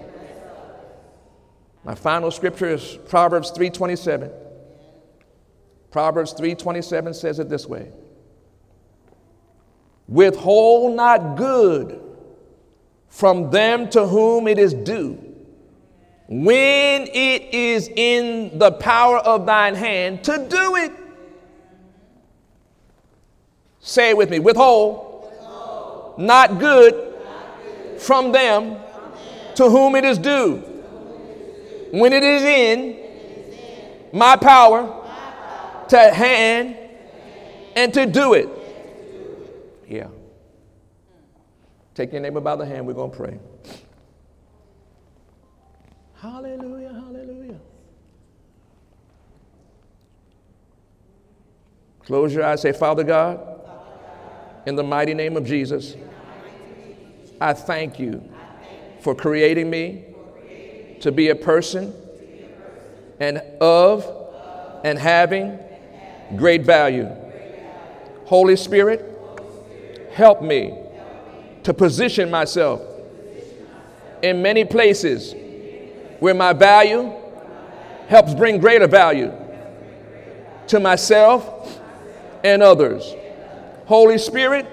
My 1.83 1.95
final 1.95 2.31
scripture 2.31 2.73
is 2.73 2.97
Proverbs 3.07 3.51
3:27. 3.51 4.31
Proverbs 5.91 6.33
3:27 6.33 7.13
says 7.13 7.39
it 7.39 7.47
this 7.49 7.65
way. 7.67 7.91
Withhold 10.07 10.95
not 10.95 11.35
good 11.35 12.01
from 13.09 13.49
them 13.51 13.89
to 13.89 14.05
whom 14.05 14.47
it 14.47 14.57
is 14.57 14.73
due, 14.73 15.17
when 16.27 17.01
it 17.01 17.53
is 17.53 17.89
in 17.95 18.57
the 18.57 18.71
power 18.71 19.17
of 19.17 19.45
thine 19.45 19.75
hand 19.75 20.23
to 20.23 20.47
do 20.49 20.75
it. 20.75 20.91
Say 23.79 24.09
it 24.11 24.17
with 24.17 24.29
me 24.29 24.39
withhold, 24.39 25.31
withhold. 25.31 26.19
Not, 26.19 26.59
good 26.59 26.93
good 26.93 28.01
from 28.01 28.31
them, 28.31 28.75
from 28.75 29.11
them 29.11 29.55
to 29.55 29.69
whom 29.69 29.95
it 29.95 30.05
is 30.05 30.17
due, 30.17 30.57
when 31.91 32.13
it 32.13 32.23
is 32.23 32.43
in, 32.43 32.97
my 34.13 34.35
power 34.35 34.93
to 35.89 35.97
hand 35.97 36.77
and 37.75 37.93
to 37.93 38.05
do 38.05 38.33
it. 38.33 38.49
Yeah. 39.87 40.07
Take 41.97 42.11
your 42.11 42.21
neighbor 42.21 42.39
by 42.39 42.55
the 42.55 42.63
hand. 42.63 42.85
We're 42.85 42.93
going 42.93 43.09
to 43.09 43.17
pray. 43.17 43.39
Hallelujah, 46.21 46.93
hallelujah. 46.93 47.59
Close 52.05 52.35
your 52.35 52.43
eyes. 52.43 52.61
Say, 52.61 52.71
Father 52.71 53.03
God, 53.03 53.39
in 54.67 54.75
the 54.75 54.83
mighty 54.83 55.15
name 55.15 55.35
of 55.37 55.43
Jesus, 55.47 55.95
I 57.41 57.53
thank 57.53 57.99
you 57.99 58.31
for 59.01 59.15
creating 59.15 59.67
me 59.67 60.05
to 61.01 61.11
be 61.11 61.29
a 61.29 61.35
person 61.35 61.95
and 63.19 63.39
of 63.59 64.05
and 64.83 64.99
having 64.99 65.57
great 66.35 66.61
value. 66.61 67.09
Holy 68.25 68.55
Spirit, 68.55 69.19
help 70.11 70.43
me 70.43 70.83
to 71.67 71.73
position 71.73 72.31
myself 72.31 72.81
in 74.21 74.41
many 74.41 74.63
places 74.63 75.35
where 76.21 76.33
my 76.33 76.53
value 76.53 77.13
helps 78.07 78.33
bring 78.33 78.57
greater 78.57 78.87
value 78.87 79.33
to 80.65 80.79
myself 80.79 81.77
and 82.41 82.63
others. 82.63 83.13
Holy 83.85 84.17
Spirit, 84.17 84.65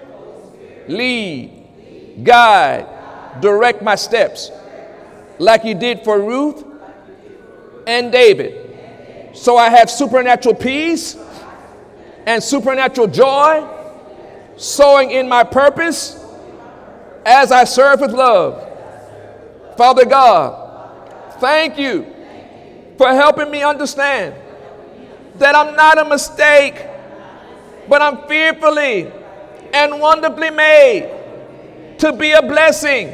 lead, 0.86 2.22
guide, 2.22 2.86
direct 3.40 3.82
my 3.82 3.96
steps 3.96 4.52
like 5.40 5.64
you 5.64 5.74
did 5.74 6.04
for 6.04 6.20
Ruth 6.20 6.64
and 7.88 8.12
David. 8.12 9.34
So 9.36 9.56
I 9.56 9.68
have 9.68 9.90
supernatural 9.90 10.54
peace 10.54 11.16
and 12.24 12.40
supernatural 12.40 13.08
joy, 13.08 13.68
sowing 14.56 15.10
in 15.10 15.28
my 15.28 15.42
purpose 15.42 16.20
as 17.24 17.52
I 17.52 17.64
serve 17.64 18.00
with 18.00 18.12
love. 18.12 18.70
Father 19.76 20.04
God, 20.04 21.10
thank 21.40 21.78
you 21.78 22.06
for 22.96 23.08
helping 23.08 23.50
me 23.50 23.62
understand 23.62 24.34
that 25.36 25.54
I'm 25.54 25.74
not 25.74 25.98
a 25.98 26.08
mistake, 26.08 26.74
but 27.88 28.00
I'm 28.00 28.28
fearfully 28.28 29.10
and 29.72 30.00
wonderfully 30.00 30.50
made 30.50 31.10
to 31.98 32.12
be 32.12 32.32
a 32.32 32.42
blessing 32.42 33.08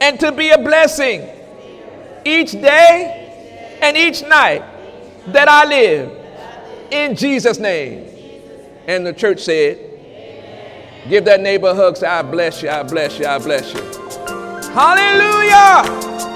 and 0.00 0.20
to 0.20 0.32
be 0.32 0.50
a 0.50 0.58
blessing 0.58 1.26
each 2.24 2.52
day 2.52 3.78
and 3.80 3.96
each 3.96 4.22
night 4.22 4.62
that 5.28 5.48
I 5.48 5.64
live 5.64 6.10
in 6.90 7.16
Jesus' 7.16 7.58
name. 7.58 8.08
And 8.86 9.06
the 9.06 9.12
church 9.12 9.40
said, 9.40 9.91
Give 11.08 11.24
that 11.24 11.40
neighbor 11.40 11.68
a 11.68 11.74
hug. 11.74 11.96
Say, 11.96 12.06
I 12.06 12.22
bless 12.22 12.62
you, 12.62 12.70
I 12.70 12.82
bless 12.82 13.18
you, 13.18 13.26
I 13.26 13.38
bless 13.38 13.74
you. 13.74 13.80
Hallelujah. 14.72 16.31